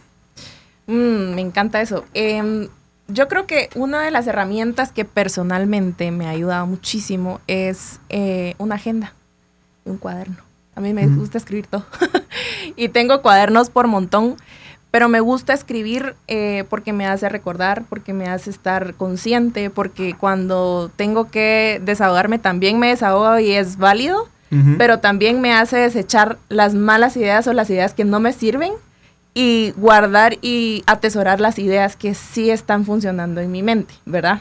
Mm, 0.86 1.34
me 1.34 1.42
encanta 1.42 1.82
eso. 1.82 2.04
Em, 2.14 2.68
yo 3.08 3.26
creo 3.26 3.46
que 3.46 3.70
una 3.74 4.02
de 4.02 4.10
las 4.10 4.26
herramientas 4.26 4.92
que 4.92 5.04
personalmente 5.04 6.10
me 6.10 6.26
ha 6.26 6.30
ayudado 6.30 6.66
muchísimo 6.66 7.40
es 7.46 8.00
eh, 8.10 8.54
una 8.58 8.74
agenda, 8.76 9.14
un 9.84 9.96
cuaderno. 9.96 10.36
A 10.74 10.80
mí 10.80 10.92
me 10.92 11.08
gusta 11.08 11.38
escribir 11.38 11.66
todo. 11.66 11.86
y 12.76 12.88
tengo 12.90 13.20
cuadernos 13.22 13.70
por 13.70 13.88
montón, 13.88 14.36
pero 14.90 15.08
me 15.08 15.20
gusta 15.20 15.54
escribir 15.54 16.14
eh, 16.28 16.64
porque 16.68 16.92
me 16.92 17.06
hace 17.06 17.28
recordar, 17.28 17.84
porque 17.88 18.12
me 18.12 18.28
hace 18.28 18.50
estar 18.50 18.94
consciente, 18.94 19.70
porque 19.70 20.14
cuando 20.14 20.90
tengo 20.94 21.30
que 21.30 21.80
desahogarme 21.84 22.38
también 22.38 22.78
me 22.78 22.88
desahogo 22.88 23.38
y 23.40 23.52
es 23.52 23.78
válido, 23.78 24.28
pero 24.78 24.98
también 25.00 25.42
me 25.42 25.52
hace 25.52 25.76
desechar 25.76 26.38
las 26.48 26.72
malas 26.72 27.18
ideas 27.18 27.46
o 27.48 27.52
las 27.52 27.68
ideas 27.68 27.92
que 27.92 28.06
no 28.06 28.18
me 28.18 28.32
sirven 28.32 28.72
y 29.38 29.72
guardar 29.76 30.36
y 30.42 30.82
atesorar 30.86 31.38
las 31.38 31.60
ideas 31.60 31.94
que 31.94 32.14
sí 32.14 32.50
están 32.50 32.84
funcionando 32.84 33.40
en 33.40 33.52
mi 33.52 33.62
mente, 33.62 33.94
¿verdad? 34.04 34.40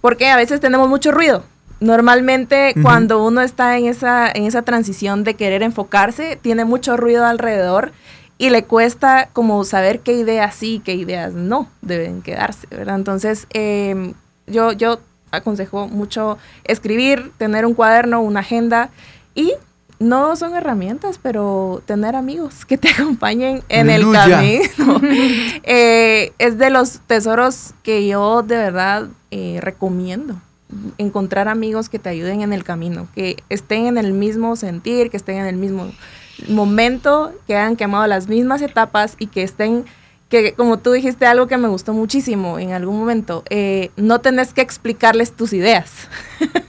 Porque 0.00 0.28
a 0.30 0.36
veces 0.36 0.58
tenemos 0.58 0.88
mucho 0.88 1.12
ruido 1.12 1.44
Normalmente 1.82 2.74
cuando 2.80 3.26
uno 3.26 3.40
está 3.40 3.76
en 3.76 3.86
esa, 3.86 4.30
en 4.30 4.44
esa 4.44 4.62
transición 4.62 5.24
de 5.24 5.34
querer 5.34 5.64
enfocarse, 5.64 6.38
tiene 6.40 6.64
mucho 6.64 6.96
ruido 6.96 7.26
alrededor 7.26 7.90
y 8.38 8.50
le 8.50 8.62
cuesta 8.62 9.30
como 9.32 9.64
saber 9.64 9.98
qué 9.98 10.12
ideas 10.12 10.54
sí, 10.54 10.80
qué 10.84 10.94
ideas 10.94 11.32
no 11.32 11.68
deben 11.80 12.22
quedarse, 12.22 12.68
¿verdad? 12.70 12.94
Entonces, 12.94 13.48
em, 13.52 14.14
yo, 14.46 14.70
yo 14.70 15.00
aconsejo 15.32 15.88
mucho 15.88 16.38
escribir, 16.62 17.32
tener 17.36 17.66
un 17.66 17.74
cuaderno, 17.74 18.22
una 18.22 18.40
agenda 18.40 18.90
y 19.34 19.52
no 20.02 20.36
son 20.36 20.54
herramientas, 20.54 21.18
pero 21.22 21.82
tener 21.86 22.16
amigos 22.16 22.64
que 22.64 22.76
te 22.78 22.88
acompañen 22.92 23.62
en 23.68 23.88
el 23.88 24.10
camino 24.12 25.00
eh, 25.62 26.32
es 26.38 26.58
de 26.58 26.70
los 26.70 27.00
tesoros 27.06 27.74
que 27.82 28.06
yo 28.06 28.42
de 28.42 28.56
verdad 28.56 29.08
eh, 29.30 29.58
recomiendo 29.62 30.36
encontrar 30.98 31.48
amigos 31.48 31.88
que 31.88 31.98
te 31.98 32.08
ayuden 32.08 32.40
en 32.40 32.52
el 32.52 32.64
camino, 32.64 33.08
que 33.14 33.42
estén 33.48 33.86
en 33.86 33.98
el 33.98 34.12
mismo 34.12 34.56
sentir, 34.56 35.10
que 35.10 35.16
estén 35.16 35.36
en 35.36 35.46
el 35.46 35.56
mismo 35.56 35.92
momento, 36.48 37.32
que 37.46 37.56
hayan 37.56 37.76
quemado 37.76 38.06
las 38.06 38.28
mismas 38.28 38.62
etapas 38.62 39.16
y 39.18 39.26
que 39.26 39.42
estén, 39.42 39.84
que 40.32 40.54
como 40.54 40.78
tú 40.78 40.92
dijiste 40.92 41.26
algo 41.26 41.46
que 41.46 41.58
me 41.58 41.68
gustó 41.68 41.92
muchísimo 41.92 42.58
en 42.58 42.72
algún 42.72 42.98
momento, 42.98 43.44
eh, 43.50 43.90
no 43.96 44.22
tenés 44.22 44.54
que 44.54 44.62
explicarles 44.62 45.32
tus 45.32 45.52
ideas. 45.52 46.08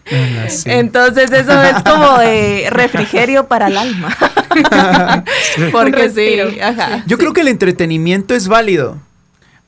Entonces 0.65 1.31
eso 1.31 1.63
es 1.63 1.81
como 1.81 2.17
de 2.19 2.67
refrigerio 2.69 3.47
para 3.47 3.67
el 3.67 3.77
alma. 3.77 4.15
Porque 5.71 6.09
sí, 6.09 6.35
Yo 7.07 7.17
creo 7.17 7.31
que 7.31 7.41
el 7.41 7.47
entretenimiento 7.47 8.35
es 8.35 8.49
válido. 8.49 8.99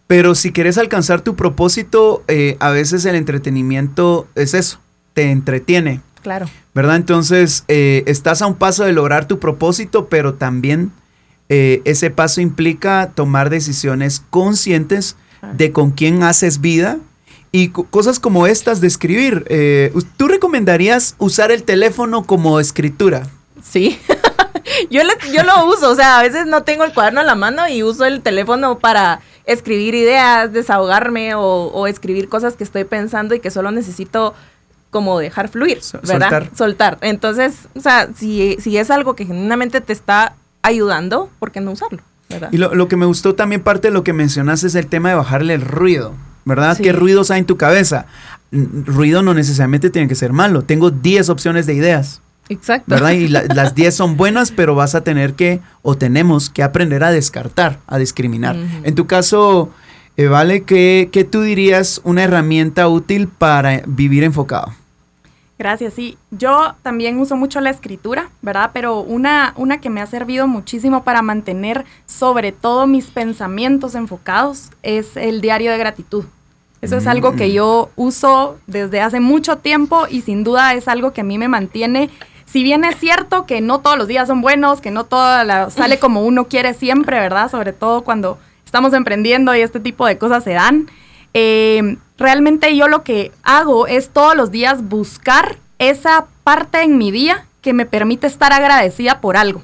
Pero 0.07 0.35
si 0.35 0.51
quieres 0.51 0.77
alcanzar 0.77 1.21
tu 1.21 1.35
propósito, 1.35 2.21
eh, 2.27 2.57
a 2.59 2.71
veces 2.71 3.05
el 3.05 3.15
entretenimiento 3.15 4.27
es 4.35 4.53
eso, 4.53 4.79
te 5.13 5.31
entretiene. 5.31 6.01
Claro. 6.21 6.47
¿Verdad? 6.75 6.97
Entonces, 6.97 7.63
eh, 7.69 8.03
estás 8.07 8.41
a 8.41 8.47
un 8.47 8.55
paso 8.55 8.83
de 8.83 8.91
lograr 8.91 9.25
tu 9.25 9.39
propósito, 9.39 10.07
pero 10.09 10.33
también 10.33 10.91
eh, 11.49 11.81
ese 11.85 12.09
paso 12.09 12.41
implica 12.41 13.11
tomar 13.15 13.49
decisiones 13.49 14.23
conscientes 14.29 15.15
de 15.53 15.71
con 15.71 15.91
quién 15.91 16.23
haces 16.23 16.59
vida 16.59 16.97
y 17.51 17.69
cosas 17.69 18.19
como 18.19 18.47
estas 18.47 18.81
de 18.81 18.87
escribir. 18.87 19.45
¿Tú 20.17 20.27
recomendarías 20.27 21.15
usar 21.19 21.51
el 21.51 21.63
teléfono 21.63 22.23
como 22.23 22.59
escritura? 22.59 23.27
Sí. 23.63 23.99
yo, 24.89 25.01
yo 25.33 25.43
lo 25.43 25.67
uso, 25.67 25.91
o 25.91 25.95
sea, 25.95 26.19
a 26.19 26.23
veces 26.23 26.45
no 26.45 26.63
tengo 26.63 26.83
el 26.83 26.93
cuaderno 26.93 27.21
en 27.21 27.27
la 27.27 27.35
mano 27.35 27.67
y 27.67 27.83
uso 27.83 28.05
el 28.05 28.21
teléfono 28.21 28.79
para 28.79 29.21
escribir 29.45 29.95
ideas, 29.95 30.51
desahogarme 30.51 31.33
o, 31.35 31.87
escribir 31.87 32.29
cosas 32.29 32.55
que 32.55 32.63
estoy 32.63 32.83
pensando 32.83 33.35
y 33.35 33.39
que 33.39 33.51
solo 33.51 33.71
necesito 33.71 34.33
como 34.89 35.19
dejar 35.19 35.49
fluir, 35.49 35.81
¿verdad? 36.03 36.29
Soltar. 36.29 36.49
Soltar. 36.55 36.97
Entonces, 37.01 37.67
o 37.75 37.81
sea, 37.81 38.09
si, 38.15 38.57
si 38.59 38.77
es 38.77 38.89
algo 38.89 39.15
que 39.15 39.25
genuinamente 39.25 39.81
te 39.81 39.93
está 39.93 40.35
ayudando, 40.65 41.29
¿por 41.39 41.51
qué 41.51 41.61
no 41.61 41.71
usarlo? 41.71 41.99
¿verdad? 42.29 42.49
Y 42.51 42.57
lo, 42.57 42.87
que 42.87 42.95
me 42.95 43.05
gustó 43.05 43.35
también 43.35 43.61
parte 43.61 43.89
de 43.89 43.93
lo 43.93 44.03
que 44.03 44.13
mencionas 44.13 44.63
es 44.63 44.75
el 44.75 44.87
tema 44.87 45.09
de 45.09 45.15
bajarle 45.15 45.53
el 45.53 45.61
ruido, 45.61 46.13
¿verdad? 46.43 46.77
¿Qué 46.77 46.91
ruidos 46.91 47.31
hay 47.31 47.39
en 47.39 47.45
tu 47.45 47.57
cabeza? 47.57 48.07
Ruido 48.51 49.21
no 49.21 49.33
necesariamente 49.33 49.89
tiene 49.89 50.07
que 50.07 50.15
ser 50.15 50.33
malo. 50.33 50.63
Tengo 50.63 50.91
10 50.91 51.29
opciones 51.29 51.65
de 51.65 51.75
ideas. 51.75 52.21
Exacto. 52.49 52.85
¿Verdad? 52.87 53.11
Y 53.11 53.27
las 53.27 53.75
10 53.75 53.93
son 53.93 54.17
buenas, 54.17 54.51
pero 54.51 54.75
vas 54.75 54.95
a 54.95 55.01
tener 55.01 55.33
que, 55.33 55.61
o 55.81 55.95
tenemos 55.95 56.49
que 56.49 56.63
aprender 56.63 57.03
a 57.03 57.11
descartar, 57.11 57.79
a 57.87 57.97
discriminar. 57.97 58.55
En 58.83 58.95
tu 58.95 59.07
caso, 59.07 59.71
eh, 60.17 60.27
Vale, 60.27 60.63
¿qué, 60.63 61.09
¿qué, 61.11 61.25
tú 61.25 61.41
dirías 61.41 61.99
una 62.05 62.23
herramienta 62.23 62.87
útil 62.87 63.27
para 63.27 63.81
vivir 63.85 64.23
enfocado? 64.23 64.73
Gracias, 65.57 65.93
sí. 65.93 66.17
Yo 66.31 66.75
también 66.81 67.17
uso 67.17 67.37
mucho 67.37 67.61
la 67.61 67.69
escritura, 67.69 68.29
¿verdad? 68.41 68.71
Pero 68.73 68.99
una, 68.99 69.53
una 69.55 69.79
que 69.79 69.89
me 69.89 70.01
ha 70.01 70.05
servido 70.05 70.47
muchísimo 70.47 71.03
para 71.03 71.21
mantener 71.21 71.85
sobre 72.05 72.51
todo 72.51 72.87
mis 72.87 73.05
pensamientos 73.05 73.95
enfocados 73.95 74.71
es 74.83 75.15
el 75.15 75.39
diario 75.41 75.71
de 75.71 75.77
gratitud. 75.77 76.25
Eso 76.81 76.97
es 76.97 77.07
algo 77.07 77.35
que 77.35 77.47
mm. 77.47 77.51
yo 77.51 77.89
uso 77.95 78.57
desde 78.67 79.01
hace 79.01 79.19
mucho 79.19 79.57
tiempo 79.57 80.05
y 80.09 80.21
sin 80.21 80.43
duda 80.43 80.73
es 80.73 80.87
algo 80.87 81.13
que 81.13 81.21
a 81.21 81.23
mí 81.23 81.37
me 81.37 81.47
mantiene 81.47 82.09
si 82.45 82.63
bien 82.63 82.85
es 82.85 82.95
cierto 82.97 83.45
que 83.45 83.59
no 83.59 83.81
todos 83.81 83.97
los 83.97 84.07
días 84.07 84.27
son 84.27 84.41
buenos, 84.41 84.79
que 84.79 84.91
no 84.91 85.03
todo 85.03 85.69
sale 85.71 85.99
como 85.99 86.23
uno 86.23 86.47
quiere 86.47 86.73
siempre, 86.73 87.19
¿verdad? 87.19 87.49
Sobre 87.49 87.73
todo 87.73 88.03
cuando 88.03 88.37
estamos 88.63 88.93
emprendiendo 88.93 89.55
y 89.55 89.61
este 89.61 89.79
tipo 89.79 90.05
de 90.05 90.17
cosas 90.17 90.43
se 90.43 90.51
dan. 90.51 90.87
Eh, 91.33 91.97
realmente 92.17 92.75
yo 92.75 92.87
lo 92.87 93.03
que 93.03 93.31
hago 93.43 93.87
es 93.87 94.09
todos 94.09 94.35
los 94.35 94.51
días 94.51 94.87
buscar 94.87 95.57
esa 95.79 96.25
parte 96.43 96.81
en 96.81 96.97
mi 96.97 97.11
día 97.11 97.45
que 97.61 97.73
me 97.73 97.85
permite 97.85 98.27
estar 98.27 98.53
agradecida 98.53 99.21
por 99.21 99.37
algo. 99.37 99.63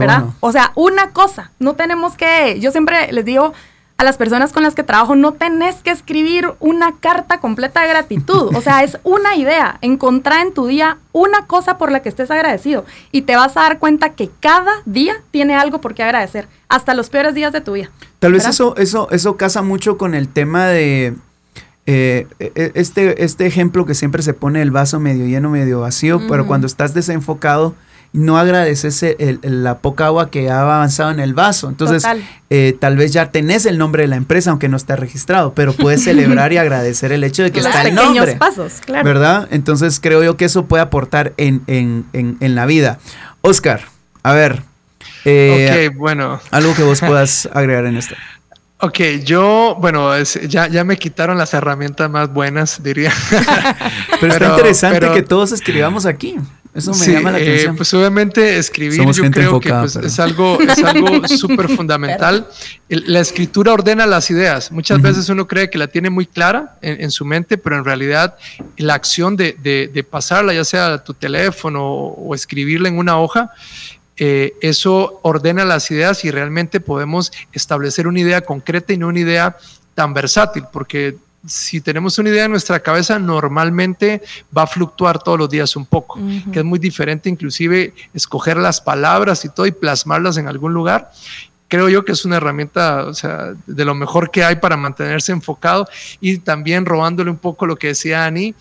¿verdad? 0.00 0.24
O 0.40 0.52
sea, 0.52 0.72
una 0.74 1.10
cosa. 1.10 1.50
No 1.58 1.74
tenemos 1.74 2.16
que, 2.16 2.58
yo 2.60 2.70
siempre 2.70 3.12
les 3.12 3.24
digo 3.24 3.52
a 3.96 4.02
las 4.02 4.16
personas 4.16 4.52
con 4.52 4.64
las 4.64 4.74
que 4.74 4.82
trabajo, 4.82 5.14
no 5.14 5.34
tenés 5.34 5.76
que 5.76 5.90
escribir 5.90 6.52
una 6.58 6.96
carta 6.98 7.38
completa 7.38 7.82
de 7.82 7.88
gratitud. 7.88 8.54
O 8.56 8.60
sea, 8.60 8.82
es 8.82 8.98
una 9.04 9.36
idea. 9.36 9.78
Encontrar 9.82 10.44
en 10.44 10.52
tu 10.52 10.66
día 10.66 10.98
una 11.12 11.46
cosa 11.46 11.78
por 11.78 11.92
la 11.92 12.00
que 12.00 12.08
estés 12.08 12.30
agradecido. 12.30 12.84
Y 13.12 13.22
te 13.22 13.36
vas 13.36 13.56
a 13.56 13.60
dar 13.60 13.78
cuenta 13.78 14.10
que 14.10 14.30
cada 14.40 14.72
día 14.84 15.14
tiene 15.30 15.54
algo 15.54 15.80
por 15.80 15.94
qué 15.94 16.02
agradecer. 16.02 16.48
Hasta 16.68 16.94
los 16.94 17.08
peores 17.08 17.34
días 17.34 17.52
de 17.52 17.60
tu 17.60 17.72
vida. 17.72 17.90
Tal 18.18 18.32
vez 18.32 18.46
eso, 18.46 18.74
eso, 18.76 19.08
eso 19.10 19.36
casa 19.36 19.62
mucho 19.62 19.96
con 19.96 20.14
el 20.14 20.28
tema 20.28 20.66
de 20.66 21.14
eh, 21.86 22.26
e, 22.38 22.72
este, 22.74 23.24
este 23.24 23.46
ejemplo 23.46 23.84
que 23.84 23.94
siempre 23.94 24.22
se 24.22 24.34
pone 24.34 24.62
el 24.62 24.70
vaso 24.70 25.00
medio 25.00 25.26
lleno, 25.26 25.50
medio 25.50 25.80
vacío, 25.80 26.20
pero 26.28 26.46
cuando 26.46 26.66
estás 26.66 26.94
desenfocado, 26.94 27.74
no 28.14 28.38
agradeces 28.38 29.04
la 29.42 29.78
poca 29.78 30.06
agua 30.06 30.30
que 30.30 30.48
ha 30.48 30.60
avanzado 30.60 31.10
en 31.10 31.18
el 31.18 31.34
vaso. 31.34 31.68
Entonces, 31.68 32.04
eh, 32.48 32.76
tal 32.78 32.96
vez 32.96 33.12
ya 33.12 33.32
tenés 33.32 33.66
el 33.66 33.76
nombre 33.76 34.04
de 34.04 34.08
la 34.08 34.14
empresa, 34.14 34.50
aunque 34.50 34.68
no 34.68 34.76
esté 34.76 34.94
registrado, 34.94 35.52
pero 35.52 35.72
puedes 35.72 36.04
celebrar 36.04 36.52
y 36.52 36.56
agradecer 36.56 37.10
el 37.10 37.24
hecho 37.24 37.42
de 37.42 37.50
que 37.50 37.58
está 37.58 37.82
el 37.82 37.94
nombre. 37.94 38.36
pasos, 38.36 38.74
claro. 38.86 39.04
¿Verdad? 39.04 39.48
Entonces, 39.50 39.98
creo 39.98 40.22
yo 40.22 40.36
que 40.36 40.44
eso 40.44 40.66
puede 40.66 40.84
aportar 40.84 41.34
en, 41.38 41.62
en, 41.66 42.06
en, 42.12 42.54
la 42.54 42.66
vida. 42.66 43.00
Oscar, 43.40 43.80
a 44.22 44.32
ver. 44.32 44.62
Eh, 45.24 45.90
ok, 45.90 45.96
bueno. 45.98 46.40
Algo 46.52 46.72
que 46.76 46.84
vos 46.84 47.00
puedas 47.00 47.48
agregar 47.52 47.84
en 47.86 47.96
esto. 47.96 48.14
Ok, 48.84 49.00
yo, 49.24 49.78
bueno, 49.80 50.10
ya, 50.22 50.68
ya 50.68 50.84
me 50.84 50.98
quitaron 50.98 51.38
las 51.38 51.54
herramientas 51.54 52.10
más 52.10 52.30
buenas, 52.30 52.82
diría. 52.82 53.12
pero, 54.20 54.34
está 54.34 54.50
interesante 54.50 55.10
que 55.10 55.22
todos 55.22 55.52
escribamos 55.52 56.04
aquí. 56.04 56.36
Eso 56.74 56.92
me 56.92 57.06
llama 57.06 57.30
la 57.30 57.38
eh, 57.38 57.42
atención. 57.42 57.76
pues 57.76 57.94
obviamente 57.94 58.58
escribir 58.58 59.00
yo 59.12 59.30
creo 59.30 59.60
que 59.60 59.70
pues, 59.70 59.94
es 59.94 60.18
algo 60.18 60.58
es 60.60 60.82
algo 60.82 61.26
súper 61.28 61.68
fundamental. 61.68 62.48
la 62.88 63.20
escritura 63.20 63.72
ordena 63.72 64.06
las 64.06 64.28
ideas. 64.30 64.72
Muchas 64.72 65.00
veces 65.00 65.28
uno 65.28 65.46
cree 65.46 65.70
que 65.70 65.78
la 65.78 65.86
tiene 65.86 66.10
muy 66.10 66.26
clara 66.26 66.76
en, 66.82 67.10
su 67.12 67.24
mente, 67.24 67.56
pero 67.56 67.78
en 67.78 67.84
realidad 67.84 68.36
la 68.76 68.94
acción 68.94 69.36
de, 69.36 69.52
de, 69.62 70.04
pasarla, 70.04 70.52
ya 70.52 70.64
sea 70.64 70.94
a 70.94 71.04
tu 71.04 71.14
teléfono 71.14 71.86
o 71.86 72.34
escribirla 72.34 72.88
en 72.88 72.98
una 72.98 73.18
hoja, 73.18 73.52
eh, 74.16 74.54
eso 74.60 75.20
ordena 75.22 75.64
las 75.64 75.90
ideas 75.90 76.24
y 76.24 76.30
realmente 76.30 76.80
podemos 76.80 77.32
establecer 77.52 78.06
una 78.06 78.20
idea 78.20 78.42
concreta 78.42 78.92
y 78.92 78.98
no 78.98 79.08
una 79.08 79.20
idea 79.20 79.56
tan 79.94 80.14
versátil, 80.14 80.64
porque 80.72 81.16
si 81.46 81.80
tenemos 81.80 82.18
una 82.18 82.30
idea 82.30 82.44
en 82.44 82.52
nuestra 82.52 82.80
cabeza, 82.80 83.18
normalmente 83.18 84.22
va 84.56 84.62
a 84.62 84.66
fluctuar 84.66 85.22
todos 85.22 85.38
los 85.38 85.50
días 85.50 85.76
un 85.76 85.84
poco, 85.84 86.18
que 86.52 86.60
es 86.60 86.64
muy 86.64 86.78
diferente 86.78 87.28
inclusive 87.28 87.92
escoger 88.14 88.56
las 88.56 88.80
palabras 88.80 89.44
y 89.44 89.48
todo 89.50 89.66
y 89.66 89.72
plasmarlas 89.72 90.36
en 90.36 90.48
algún 90.48 90.72
lugar. 90.72 91.10
Creo 91.68 91.88
yo 91.88 92.04
que 92.04 92.12
es 92.12 92.24
una 92.24 92.36
herramienta, 92.36 93.04
o 93.04 93.14
sea, 93.14 93.52
de 93.66 93.84
lo 93.84 93.94
mejor 93.94 94.30
que 94.30 94.44
hay 94.44 94.56
para 94.56 94.76
mantenerse 94.76 95.32
enfocado 95.32 95.86
y 96.20 96.38
también 96.38 96.86
robándole 96.86 97.30
un 97.30 97.38
poco 97.38 97.66
lo 97.66 97.76
que 97.76 97.88
decía 97.88 98.24
Ani, 98.24 98.54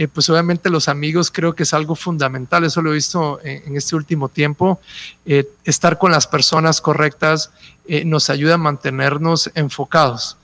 eh, 0.00 0.06
pues 0.06 0.30
obviamente 0.30 0.70
los 0.70 0.88
amigos 0.88 1.28
creo 1.28 1.56
que 1.56 1.64
es 1.64 1.74
algo 1.74 1.96
fundamental, 1.96 2.62
eso 2.62 2.80
lo 2.80 2.92
he 2.92 2.94
visto 2.94 3.40
en, 3.42 3.76
este 3.76 3.96
último 3.96 4.28
tiempo, 4.28 4.78
eh, 5.26 5.50
estar 5.64 5.98
con 5.98 6.12
las 6.12 6.28
personas 6.28 6.80
correctas 6.80 7.50
eh, 7.88 8.04
nos 8.04 8.30
ayuda 8.30 8.54
a 8.54 8.58
mantenernos 8.58 9.50
enfocados. 9.56 10.36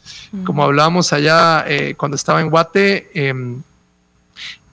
Como 0.44 0.64
hablábamos 0.64 1.12
allá 1.12 1.64
cuando 1.96 2.16
estaba 2.16 2.40
en 2.40 2.50
Guate, 2.50 3.10
em, 3.14 3.62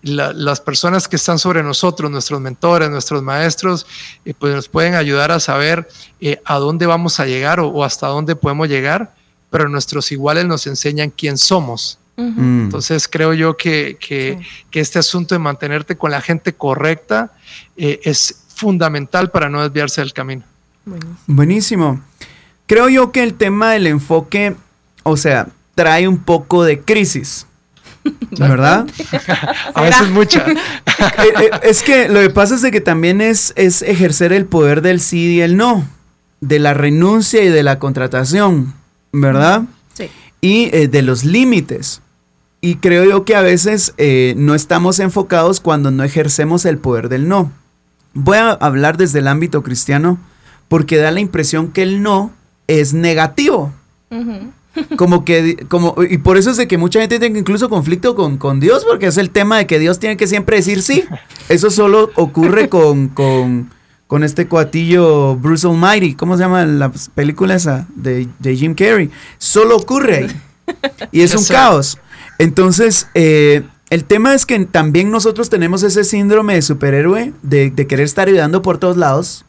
las 0.01 0.59
personas 0.59 1.07
que 1.07 1.17
están 1.17 1.37
sobre 1.37 1.61
nosotros, 1.61 2.09
nuestros 2.09 2.41
mentores, 2.41 2.89
nuestros 2.89 3.21
maestros, 3.21 3.85
pues 4.39 4.55
nos 4.55 4.67
pueden 4.67 4.95
ayudar 4.95 5.31
a 5.31 5.39
saber 5.39 5.87
a 6.43 6.57
dónde 6.57 6.87
vamos 6.87 7.19
a 7.19 7.27
llegar 7.27 7.59
o, 7.59 7.83
hasta 7.83 8.07
dónde 8.07 8.35
podemos 8.35 8.67
llegar, 8.67 9.13
pero 9.51 9.69
nuestros 9.69 10.11
iguales 10.11 10.45
nos 10.45 10.65
enseñan 10.65 11.11
quién 11.11 11.37
somos. 11.37 11.99
Mm. 12.21 12.63
Entonces 12.65 13.07
creo 13.07 13.33
yo 13.33 13.57
que, 13.57 13.97
este 14.71 14.99
asunto 14.99 15.35
de 15.35 15.39
mantenerte 15.39 15.97
con 15.97 16.11
la 16.11 16.21
gente 16.21 16.53
correcta 16.53 17.33
eh, 17.75 17.99
es 18.03 18.43
fundamental 18.55 19.31
para 19.31 19.49
no 19.49 19.61
desviarse 19.61 20.01
del 20.01 20.13
camino. 20.13 20.43
Buenísimo. 21.27 22.01
Creo 22.67 22.89
yo 22.89 23.11
que 23.11 23.23
el 23.23 23.33
tema 23.33 23.71
del 23.71 23.87
enfoque, 23.87 24.55
o 25.03 25.17
sea, 25.17 25.49
trae 25.75 26.07
un 26.07 26.19
poco 26.19 26.63
de 26.63 26.81
crisis. 26.81 27.47
¿Verdad? 28.31 28.87
A 29.73 29.81
veces 29.81 30.09
mucha. 30.09 30.45
Eh, 31.01 31.33
eh, 31.45 31.49
es 31.63 31.81
que 31.81 32.09
lo 32.09 32.19
que 32.19 32.29
pasa 32.29 32.53
es 32.53 32.61
de 32.61 32.69
que 32.69 32.81
también 32.81 33.21
es, 33.21 33.53
es 33.55 33.81
ejercer 33.81 34.33
el 34.33 34.45
poder 34.45 34.83
del 34.83 34.99
sí 34.99 35.33
y 35.33 35.41
el 35.41 35.57
no, 35.57 35.87
de 36.41 36.59
la 36.59 36.75
renuncia 36.75 37.43
y 37.43 37.49
de 37.49 37.63
la 37.63 37.79
contratación, 37.79 38.75
¿verdad? 39.11 39.63
Sí. 39.93 40.11
Y 40.41 40.69
de 40.69 41.01
los 41.01 41.23
límites. 41.23 42.01
Y 42.61 42.75
creo 42.75 43.03
yo 43.03 43.25
que 43.25 43.35
a 43.35 43.41
veces 43.41 43.95
eh, 43.97 44.35
no 44.37 44.53
estamos 44.53 44.99
enfocados 44.99 45.59
cuando 45.59 45.89
no 45.89 46.03
ejercemos 46.03 46.65
el 46.65 46.77
poder 46.77 47.09
del 47.09 47.27
no. 47.27 47.51
Voy 48.13 48.37
a 48.37 48.51
hablar 48.51 48.97
desde 48.97 49.19
el 49.19 49.27
ámbito 49.27 49.63
cristiano 49.63 50.19
porque 50.67 50.97
da 50.97 51.09
la 51.09 51.19
impresión 51.19 51.71
que 51.71 51.81
el 51.81 52.03
no 52.03 52.31
es 52.67 52.93
negativo. 52.93 53.73
Como 54.95 55.25
que, 55.25 55.65
como, 55.67 55.95
y 56.07 56.19
por 56.19 56.37
eso 56.37 56.51
es 56.51 56.57
de 56.57 56.67
que 56.67 56.77
mucha 56.77 56.99
gente 56.99 57.19
tiene 57.19 57.39
incluso 57.39 57.67
conflicto 57.67 58.15
con, 58.15 58.37
con, 58.37 58.59
Dios, 58.59 58.85
porque 58.87 59.07
es 59.07 59.17
el 59.17 59.31
tema 59.31 59.57
de 59.57 59.67
que 59.67 59.79
Dios 59.79 59.99
tiene 59.99 60.15
que 60.15 60.27
siempre 60.27 60.57
decir 60.57 60.81
sí. 60.81 61.03
Eso 61.49 61.71
solo 61.71 62.11
ocurre 62.15 62.69
con, 62.69 63.09
con, 63.09 63.69
con 64.07 64.23
este 64.23 64.47
cuatillo 64.47 65.35
Bruce 65.35 65.67
Almighty. 65.67 66.13
¿Cómo 66.13 66.37
se 66.37 66.43
llama 66.43 66.65
la 66.65 66.91
película 67.15 67.55
esa 67.55 67.87
de, 67.95 68.27
de 68.39 68.55
Jim 68.55 68.75
Carrey? 68.75 69.09
Solo 69.39 69.75
ocurre 69.75 70.15
ahí. 70.17 70.41
Y 71.11 71.21
es 71.21 71.35
un 71.35 71.43
caos. 71.43 71.97
Entonces, 72.41 73.07
eh, 73.13 73.61
el 73.91 74.03
tema 74.03 74.33
es 74.33 74.47
que 74.47 74.57
también 74.65 75.11
nosotros 75.11 75.51
tenemos 75.51 75.83
ese 75.83 76.03
síndrome 76.03 76.55
de 76.55 76.63
superhéroe, 76.63 77.33
de, 77.43 77.71
querer 77.87 78.05
estar 78.05 78.27
ayudando 78.27 78.63
por 78.63 78.79
todos 78.79 78.97
lados, 78.97 79.45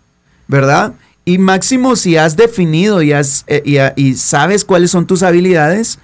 ¿verdad? 0.47 0.93
Y 1.25 1.39
máximo, 1.39 1.97
si 1.97 2.19
has 2.19 2.37
definido 2.37 3.01
y, 3.01 3.15
has, 3.15 3.45
eh, 3.47 3.95
y, 3.97 4.15
sabes 4.17 4.67
cuáles 4.67 4.91
son 4.91 5.07
tus 5.07 5.23
habilidades, 5.23 6.01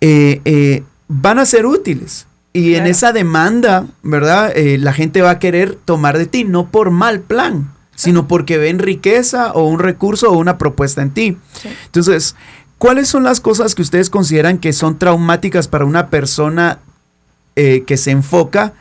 eh, 0.00 0.82
van 1.08 1.38
a 1.38 1.44
ser 1.44 1.66
útiles. 1.66 2.26
Y 2.54 2.76
en 2.76 2.86
esa 2.86 3.12
demanda, 3.12 3.88
¿verdad? 4.02 4.54
la 4.56 4.92
gente 4.92 5.20
va 5.20 5.30
a 5.30 5.38
querer 5.40 5.74
tomar 5.74 6.16
de 6.16 6.26
ti, 6.26 6.44
no 6.44 6.70
por 6.70 6.90
mal 6.90 7.20
plan, 7.20 7.74
sino 7.96 8.28
porque 8.28 8.56
ven 8.56 8.78
riqueza 8.78 9.52
o 9.52 9.64
un 9.64 9.80
recurso 9.80 10.30
o 10.30 10.38
una 10.38 10.56
propuesta 10.56 11.02
en 11.02 11.10
ti. 11.10 11.36
Entonces, 11.86 12.36
¿Cuáles 12.78 13.08
son 13.08 13.24
las 13.24 13.40
cosas 13.40 13.74
que 13.74 13.82
ustedes 13.82 14.10
consideran 14.10 14.58
que 14.58 14.72
son 14.72 14.98
traumáticas 14.98 15.68
para 15.68 15.84
una 15.84 16.08
persona 16.10 16.80
eh, 17.56 17.84
que 17.86 17.96
se 17.96 18.10
enfoca? 18.10 18.74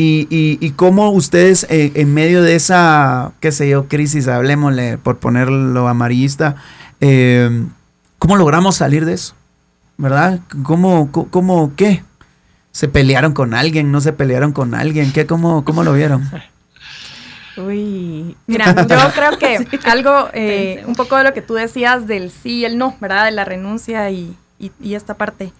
Y, 0.00 0.70
cómo 0.76 1.10
ustedes 1.10 1.66
eh, 1.70 1.90
en 1.96 2.14
medio 2.14 2.40
de 2.42 2.54
esa, 2.54 3.32
qué 3.40 3.50
sé 3.50 3.68
yo, 3.68 3.88
crisis, 3.88 4.28
hablemosle 4.28 4.96
por 4.96 5.18
ponerlo 5.18 5.88
amarillista, 5.88 6.54
eh, 7.00 7.66
¿cómo 8.20 8.36
logramos 8.36 8.76
salir 8.76 9.04
de 9.04 9.14
eso? 9.14 9.34
¿Verdad? 9.96 10.38
¿Cómo, 10.62 11.10
cómo, 11.10 11.72
qué? 11.74 12.04
¿Se 12.70 12.86
pelearon 12.86 13.32
con 13.32 13.54
alguien? 13.54 13.90
¿No 13.90 14.00
se 14.00 14.12
pelearon 14.12 14.52
con 14.52 14.76
alguien? 14.76 15.12
¿Qué, 15.12 15.26
cómo, 15.26 15.64
cómo 15.64 15.82
lo 15.82 15.92
vieron? 15.92 16.30
Uy, 17.58 18.36
mira, 18.46 18.74
yo 18.88 19.12
creo 19.14 19.38
que 19.38 19.66
algo, 19.84 20.28
eh, 20.32 20.84
un 20.86 20.94
poco 20.94 21.16
de 21.16 21.24
lo 21.24 21.34
que 21.34 21.42
tú 21.42 21.54
decías 21.54 22.06
del 22.06 22.30
sí 22.30 22.58
y 22.58 22.64
el 22.64 22.78
no, 22.78 22.96
¿verdad? 23.00 23.24
De 23.24 23.32
la 23.32 23.44
renuncia 23.44 24.10
y, 24.10 24.36
esta 24.82 25.14
parte. 25.14 25.52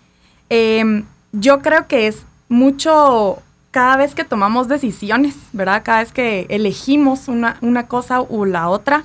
Em, 0.48 1.04
yo 1.32 1.60
creo 1.60 1.86
que 1.86 2.06
es 2.06 2.24
mucho 2.48 3.42
cada 3.70 3.96
vez 3.96 4.14
que 4.14 4.24
tomamos 4.24 4.68
decisiones, 4.68 5.36
¿verdad? 5.52 5.82
Cada 5.84 6.00
vez 6.00 6.12
que 6.12 6.46
elegimos 6.48 7.28
una, 7.28 7.86
cosa 7.86 8.22
u 8.22 8.44
la 8.44 8.68
otra, 8.68 9.04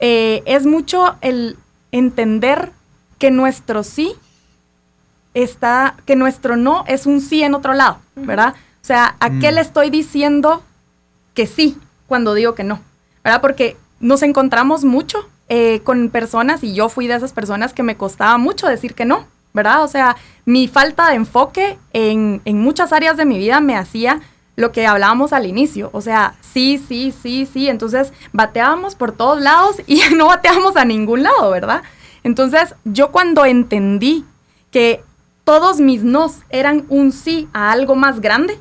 eh, 0.00 0.42
es 0.46 0.66
mucho 0.66 1.16
el 1.20 1.56
entender 1.92 2.72
que 3.18 3.30
nuestro 3.30 3.84
sí 3.84 4.14
está, 5.34 5.96
que 6.06 6.16
nuestro 6.16 6.56
no 6.56 6.84
es 6.88 7.06
un 7.06 7.20
sí 7.20 7.42
en 7.42 7.54
otro 7.54 7.74
lado, 7.74 7.98
¿verdad? 8.16 8.54
O 8.82 8.84
sea, 8.84 9.16
¿a 9.20 9.30
qué 9.30 9.52
mm. 9.52 9.54
le 9.54 9.60
estoy 9.60 9.90
diciendo 9.90 10.62
que 11.34 11.46
sí? 11.46 11.78
Cuando 12.12 12.34
digo 12.34 12.54
que 12.54 12.62
no, 12.62 12.78
¿verdad? 13.24 13.40
Porque 13.40 13.78
nos 13.98 14.22
encontramos 14.22 14.84
mucho 14.84 15.26
eh, 15.48 15.80
con 15.82 16.10
personas 16.10 16.62
y 16.62 16.74
yo 16.74 16.90
fui 16.90 17.06
de 17.06 17.14
esas 17.14 17.32
personas 17.32 17.72
que 17.72 17.82
me 17.82 17.96
costaba 17.96 18.36
mucho 18.36 18.66
decir 18.66 18.92
que 18.92 19.06
no, 19.06 19.24
¿verdad? 19.54 19.82
O 19.82 19.88
sea, 19.88 20.18
mi 20.44 20.68
falta 20.68 21.08
de 21.08 21.14
enfoque 21.14 21.78
en, 21.94 22.42
en 22.44 22.60
muchas 22.60 22.92
áreas 22.92 23.16
de 23.16 23.24
mi 23.24 23.38
vida 23.38 23.62
me 23.62 23.78
hacía 23.78 24.20
lo 24.56 24.72
que 24.72 24.86
hablábamos 24.86 25.32
al 25.32 25.46
inicio, 25.46 25.88
o 25.94 26.02
sea, 26.02 26.34
sí, 26.42 26.76
sí, 26.86 27.14
sí, 27.22 27.48
sí, 27.50 27.70
entonces 27.70 28.12
bateábamos 28.34 28.94
por 28.94 29.12
todos 29.12 29.40
lados 29.40 29.76
y 29.86 30.02
no 30.14 30.26
bateábamos 30.26 30.76
a 30.76 30.84
ningún 30.84 31.22
lado, 31.22 31.50
¿verdad? 31.50 31.80
Entonces, 32.24 32.74
yo 32.84 33.10
cuando 33.10 33.46
entendí 33.46 34.26
que 34.70 35.02
todos 35.44 35.80
mis 35.80 36.04
nos 36.04 36.40
eran 36.50 36.84
un 36.90 37.10
sí 37.10 37.48
a 37.54 37.72
algo 37.72 37.94
más 37.94 38.20
grande, 38.20 38.58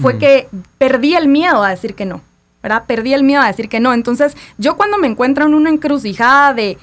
fue 0.00 0.14
mm. 0.14 0.18
que 0.18 0.48
perdí 0.78 1.14
el 1.14 1.28
miedo 1.28 1.62
a 1.62 1.68
decir 1.68 1.94
que 1.94 2.06
no. 2.06 2.22
¿Verdad? 2.66 2.84
Perdí 2.86 3.14
el 3.14 3.22
miedo 3.22 3.42
a 3.42 3.46
decir 3.46 3.68
que 3.68 3.78
no. 3.78 3.94
Entonces, 3.94 4.36
yo 4.58 4.76
cuando 4.76 4.98
me 4.98 5.06
encuentro 5.06 5.46
en 5.46 5.54
una 5.54 5.70
encrucijada 5.70 6.52
de 6.52 6.78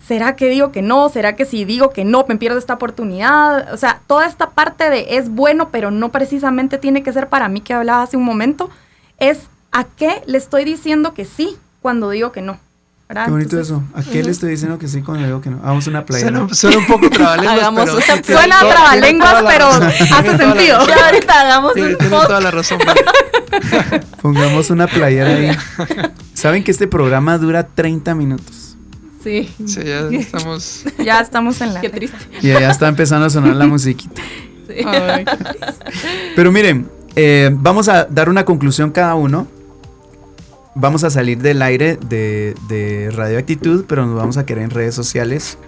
¿será 0.00 0.34
que 0.34 0.48
digo 0.48 0.72
que 0.72 0.82
no? 0.82 1.08
¿Será 1.08 1.36
que 1.36 1.44
si 1.44 1.64
digo 1.64 1.90
que 1.90 2.04
no 2.04 2.24
me 2.28 2.36
pierdo 2.36 2.58
esta 2.58 2.74
oportunidad? 2.74 3.72
O 3.72 3.76
sea, 3.76 4.02
toda 4.08 4.26
esta 4.26 4.50
parte 4.50 4.90
de 4.90 5.16
es 5.16 5.30
bueno, 5.30 5.68
pero 5.70 5.92
no 5.92 6.10
precisamente 6.10 6.76
tiene 6.76 7.04
que 7.04 7.12
ser 7.12 7.28
para 7.28 7.48
mí 7.48 7.60
que 7.60 7.72
hablaba 7.72 8.02
hace 8.02 8.16
un 8.16 8.24
momento, 8.24 8.68
es 9.18 9.48
a 9.70 9.84
qué 9.84 10.22
le 10.26 10.38
estoy 10.38 10.64
diciendo 10.64 11.14
que 11.14 11.24
sí 11.24 11.56
cuando 11.80 12.10
digo 12.10 12.32
que 12.32 12.42
no. 12.42 12.58
Qué 13.12 13.30
bonito 13.30 13.60
eso. 13.60 13.84
¿A 13.94 14.02
qué 14.02 14.22
le 14.22 14.30
estoy 14.30 14.50
diciendo 14.50 14.78
que 14.78 14.88
sí 14.88 15.02
cuando 15.02 15.26
digo 15.26 15.40
que 15.40 15.50
no? 15.50 15.58
Hagamos 15.58 15.86
una 15.86 16.04
playa. 16.04 16.24
Suena, 16.52 16.78
un 16.78 16.86
poco 16.86 17.10
trabalenguas, 17.10 17.70
pero... 17.76 18.00
suena 18.22 18.60
trabalenguas, 18.60 19.44
pero 19.46 19.66
hace 19.68 20.36
sentido. 20.36 20.86
Ya 20.86 21.06
ahorita 21.06 21.40
hagamos 21.40 21.72
un 21.76 21.96
Tiene 21.96 21.96
toda 21.96 22.40
la 22.40 22.50
razón. 22.50 22.78
Pongamos 24.22 24.70
una 24.70 24.86
playera 24.86 25.30
ahí. 25.30 25.56
¿Saben 26.34 26.64
que 26.64 26.70
este 26.70 26.86
programa 26.88 27.36
dura 27.38 27.66
30 27.66 28.14
minutos? 28.14 28.76
Sí. 29.22 29.52
Sí, 29.66 29.80
ya 29.84 30.08
estamos... 30.10 30.84
Ya 31.04 31.20
estamos 31.20 31.60
en 31.60 31.74
la... 31.74 31.80
Qué 31.80 31.90
triste. 31.90 32.16
Y 32.40 32.48
ya 32.48 32.70
está 32.70 32.88
empezando 32.88 33.26
a 33.26 33.30
sonar 33.30 33.54
la 33.56 33.66
musiquita. 33.66 34.22
Sí. 34.66 34.84
Pero 36.34 36.50
miren, 36.50 36.88
eh, 37.14 37.50
vamos 37.52 37.88
a 37.88 38.04
dar 38.04 38.30
una 38.30 38.44
conclusión 38.44 38.90
cada 38.90 39.14
uno 39.14 39.46
vamos 40.74 41.04
a 41.04 41.10
salir 41.10 41.38
del 41.38 41.62
aire 41.62 41.96
de, 41.96 42.54
de 42.68 43.10
Radioactitud, 43.12 43.84
pero 43.86 44.06
nos 44.06 44.16
vamos 44.16 44.36
a 44.36 44.46
quedar 44.46 44.62
en 44.62 44.70
redes 44.70 44.94
sociales 44.94 45.58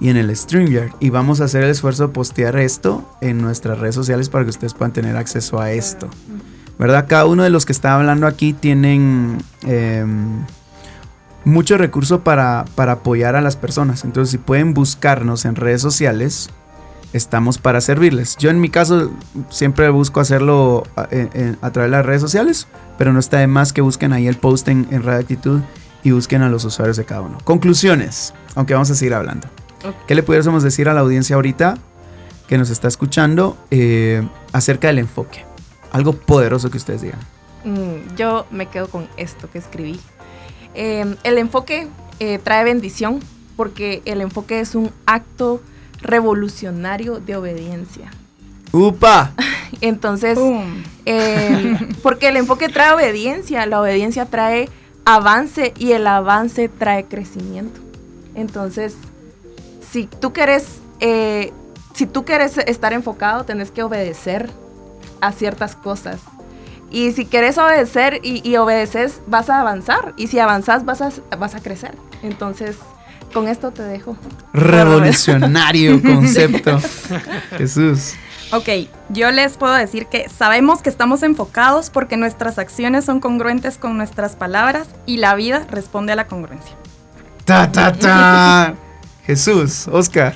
y 0.00 0.10
en 0.10 0.16
el 0.16 0.34
StreamYard. 0.34 0.92
Y 1.00 1.10
vamos 1.10 1.40
a 1.40 1.44
hacer 1.44 1.64
el 1.64 1.70
esfuerzo 1.70 2.08
de 2.08 2.12
postear 2.12 2.56
esto 2.56 3.08
en 3.20 3.40
nuestras 3.40 3.78
redes 3.78 3.94
sociales 3.94 4.28
para 4.28 4.44
que 4.44 4.50
ustedes 4.50 4.74
puedan 4.74 4.92
tener 4.92 5.16
acceso 5.16 5.60
a 5.60 5.72
esto. 5.72 6.08
¿Verdad? 6.78 7.06
Cada 7.08 7.26
uno 7.26 7.42
de 7.42 7.50
los 7.50 7.64
que 7.64 7.72
está 7.72 7.94
hablando 7.94 8.26
aquí 8.26 8.52
tienen 8.52 9.38
em, 9.62 10.44
mucho 11.44 11.78
recurso 11.78 12.20
para, 12.20 12.66
para 12.74 12.92
apoyar 12.92 13.34
a 13.34 13.40
las 13.40 13.56
personas. 13.56 14.04
Entonces, 14.04 14.32
si 14.32 14.38
pueden 14.38 14.74
buscarnos 14.74 15.46
en 15.46 15.56
redes 15.56 15.80
sociales, 15.80 16.50
estamos 17.16 17.58
para 17.58 17.80
servirles. 17.80 18.36
Yo 18.36 18.50
en 18.50 18.60
mi 18.60 18.68
caso 18.68 19.10
siempre 19.48 19.88
busco 19.88 20.20
hacerlo 20.20 20.84
a, 20.94 21.06
través 21.08 21.72
de 21.74 21.88
las 21.88 22.06
redes 22.06 22.20
sociales, 22.20 22.68
pero 22.98 23.12
no 23.12 23.18
está 23.18 23.38
de 23.38 23.46
más 23.46 23.72
que 23.72 23.80
busquen 23.80 24.12
ahí 24.12 24.26
el 24.26 24.36
post 24.36 24.68
en, 24.68 24.86
en 24.90 25.08
Actitud 25.08 25.60
y 26.02 26.12
busquen 26.12 26.42
a 26.42 26.48
los 26.48 26.64
usuarios 26.64 26.96
de 26.96 27.04
cada 27.04 27.22
uno. 27.22 27.38
Conclusiones, 27.44 28.34
aunque 28.54 28.74
vamos 28.74 28.90
a 28.90 28.94
seguir 28.94 29.14
hablando. 29.14 29.48
¿Qué 30.06 30.14
le 30.14 30.22
pudiésemos 30.22 30.62
decir 30.62 30.88
a 30.88 30.94
la 30.94 31.00
audiencia 31.00 31.36
ahorita 31.36 31.78
que 32.48 32.58
nos 32.58 32.70
está 32.70 32.88
escuchando 32.88 33.56
eh, 33.70 34.26
acerca 34.52 34.88
del 34.88 34.98
enfoque? 34.98 35.44
Algo 35.92 36.12
poderoso 36.12 36.70
que 36.70 36.76
ustedes 36.76 37.02
digan. 37.02 37.20
Mm, 37.64 38.14
yo 38.16 38.46
me 38.50 38.66
quedo 38.66 38.88
con 38.88 39.08
esto 39.16 39.50
que 39.50 39.58
escribí. 39.58 39.98
Eh, 40.74 41.16
el 41.24 41.38
enfoque 41.38 41.88
eh, 42.20 42.38
trae 42.38 42.64
bendición 42.64 43.20
porque 43.56 44.02
el 44.04 44.20
enfoque 44.20 44.60
es 44.60 44.74
un 44.74 44.90
acto 45.06 45.60
revolucionario 46.06 47.20
de 47.20 47.36
obediencia. 47.36 48.10
¡Upa! 48.72 49.32
Entonces, 49.80 50.38
eh, 51.04 51.78
porque 52.02 52.28
el 52.28 52.36
enfoque 52.36 52.68
trae 52.68 52.94
obediencia, 52.94 53.66
la 53.66 53.80
obediencia 53.80 54.26
trae 54.26 54.68
avance 55.04 55.72
y 55.78 55.92
el 55.92 56.06
avance 56.06 56.68
trae 56.68 57.04
crecimiento. 57.04 57.80
Entonces, 58.34 58.94
si 59.90 60.06
tú 60.06 60.32
quieres, 60.32 60.80
eh, 61.00 61.52
si 61.94 62.06
tú 62.06 62.24
quieres 62.24 62.58
estar 62.58 62.92
enfocado, 62.92 63.44
tenés 63.44 63.70
que 63.70 63.82
obedecer 63.82 64.50
a 65.20 65.32
ciertas 65.32 65.76
cosas. 65.76 66.20
Y 66.90 67.12
si 67.12 67.26
quieres 67.26 67.58
obedecer 67.58 68.20
y, 68.22 68.56
obedeces, 68.56 69.20
vas 69.26 69.50
a 69.50 69.60
avanzar. 69.60 70.14
Y 70.16 70.28
si 70.28 70.38
avanzas, 70.38 70.84
vas 70.84 71.02
a, 71.02 71.10
vas 71.36 71.54
a 71.54 71.60
crecer. 71.60 71.94
Entonces, 72.22 72.76
con 73.32 73.48
esto 73.48 73.70
te 73.70 73.82
dejo. 73.82 74.16
Revolucionario 74.52 76.00
concepto. 76.02 76.80
Jesús. 77.58 78.14
Ok, 78.52 78.68
yo 79.08 79.30
les 79.32 79.56
puedo 79.56 79.74
decir 79.74 80.06
que 80.06 80.28
sabemos 80.28 80.80
que 80.80 80.88
estamos 80.88 81.22
enfocados 81.24 81.90
porque 81.90 82.16
nuestras 82.16 82.58
acciones 82.58 83.04
son 83.04 83.18
congruentes 83.20 83.76
con 83.76 83.96
nuestras 83.96 84.36
palabras 84.36 84.88
y 85.04 85.16
la 85.16 85.34
vida 85.34 85.66
responde 85.68 86.12
a 86.12 86.16
la 86.16 86.26
congruencia. 86.28 86.76
Ta, 87.44 87.70
ta, 87.70 87.92
ta. 87.92 88.74
Jesús, 89.24 89.88
Oscar. 89.88 90.34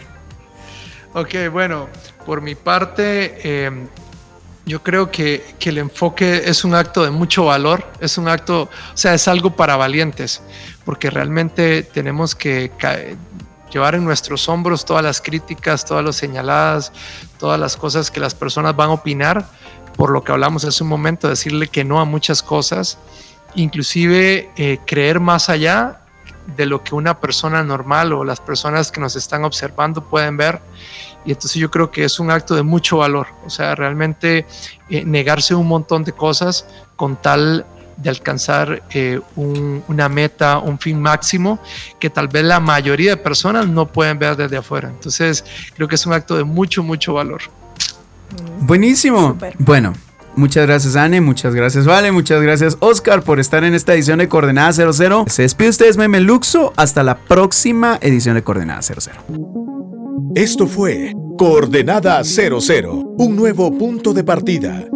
Ok, 1.12 1.34
bueno, 1.52 1.88
por 2.26 2.40
mi 2.40 2.54
parte, 2.54 3.64
em, 3.66 3.86
yo 4.66 4.82
creo 4.82 5.10
que, 5.10 5.54
que, 5.58 5.70
el 5.70 5.78
enfoque 5.78 6.42
es 6.44 6.64
un 6.64 6.74
acto 6.74 7.02
de 7.02 7.10
mucho 7.10 7.46
valor, 7.46 7.84
es 8.00 8.18
un 8.18 8.28
acto, 8.28 8.62
o 8.62 8.96
sea, 8.96 9.14
es 9.14 9.26
algo 9.26 9.56
para 9.56 9.76
valientes, 9.76 10.42
porque 10.84 11.10
realmente 11.10 11.82
tenemos 11.82 12.34
que 12.34 12.70
llevar 13.70 13.94
en 13.94 14.04
nuestros 14.04 14.48
hombros 14.48 14.84
todas 14.84 15.02
las 15.02 15.20
críticas, 15.20 15.84
todas 15.84 16.04
las 16.04 16.16
señaladas, 16.16 16.92
todas 17.38 17.58
las 17.58 17.76
cosas 17.76 18.10
que 18.10 18.20
las 18.20 18.34
personas 18.34 18.76
van 18.76 18.90
a 18.90 18.94
opinar, 18.94 19.46
por 19.96 20.10
lo 20.10 20.22
que 20.24 20.32
hablamos 20.32 20.64
hace 20.64 20.82
un 20.82 20.88
momento, 20.88 21.28
decirle 21.28 21.68
que 21.68 21.84
no 21.84 22.00
a 22.00 22.04
muchas 22.04 22.42
cosas, 22.42 22.98
inclusive 23.54 24.50
eh, 24.56 24.78
creer 24.86 25.20
más 25.20 25.48
allá 25.48 26.00
de 26.56 26.66
lo 26.66 26.82
que 26.82 26.94
una 26.94 27.20
persona 27.20 27.62
normal 27.62 28.12
o 28.12 28.24
las 28.24 28.40
personas 28.40 28.90
que 28.90 29.00
nos 29.00 29.16
están 29.16 29.44
observando 29.44 30.02
pueden 30.02 30.36
ver. 30.36 30.60
Y 31.24 31.32
entonces 31.32 31.60
yo 31.60 31.70
creo 31.70 31.90
que 31.90 32.04
es 32.04 32.18
un 32.18 32.30
acto 32.30 32.54
de 32.54 32.62
mucho 32.62 32.98
valor, 32.98 33.28
o 33.44 33.50
sea, 33.50 33.74
realmente 33.74 34.46
eh, 34.88 35.04
negarse 35.04 35.54
un 35.54 35.68
montón 35.68 36.04
de 36.04 36.12
cosas 36.12 36.66
con 36.96 37.16
tal 37.20 37.66
de 37.96 38.08
alcanzar 38.08 38.82
eh, 38.90 39.20
una 39.36 40.08
meta, 40.08 40.58
un 40.58 40.78
fin 40.78 41.00
máximo 41.00 41.60
que 41.98 42.08
tal 42.08 42.28
vez 42.28 42.44
la 42.44 42.58
mayoría 42.58 43.10
de 43.10 43.16
personas 43.18 43.68
no 43.68 43.86
pueden 43.86 44.18
ver 44.18 44.36
desde 44.36 44.56
afuera. 44.56 44.88
Entonces, 44.88 45.44
creo 45.74 45.86
que 45.86 45.96
es 45.96 46.06
un 46.06 46.14
acto 46.14 46.36
de 46.36 46.44
mucho, 46.44 46.82
mucho 46.82 47.14
valor. 47.14 47.42
Buenísimo. 48.60 49.36
Bueno, 49.58 49.92
Muchas 50.36 50.66
gracias, 50.66 50.96
Anne. 50.96 51.20
Muchas 51.20 51.54
gracias, 51.54 51.86
Vale. 51.86 52.12
Muchas 52.12 52.40
gracias, 52.40 52.76
Oscar, 52.80 53.22
por 53.22 53.40
estar 53.40 53.64
en 53.64 53.74
esta 53.74 53.94
edición 53.94 54.20
de 54.20 54.28
Coordenada 54.28 54.72
00. 54.72 55.24
Se 55.28 55.42
despide 55.42 55.68
ustedes, 55.70 55.96
Meme 55.96 56.20
Luxo. 56.20 56.72
Hasta 56.76 57.02
la 57.02 57.18
próxima 57.18 57.98
edición 58.00 58.36
de 58.36 58.42
Coordenada 58.42 58.80
00. 58.80 59.79
Esto 60.34 60.66
fue 60.66 61.14
Coordenada 61.36 62.22
00, 62.22 63.14
un 63.18 63.36
nuevo 63.36 63.76
punto 63.76 64.12
de 64.12 64.24
partida. 64.24 64.86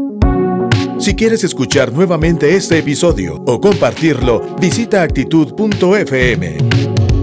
Si 0.98 1.14
quieres 1.14 1.44
escuchar 1.44 1.92
nuevamente 1.92 2.54
este 2.54 2.78
episodio 2.78 3.42
o 3.46 3.60
compartirlo, 3.60 4.56
visita 4.60 5.02
actitud.fm. 5.02 7.13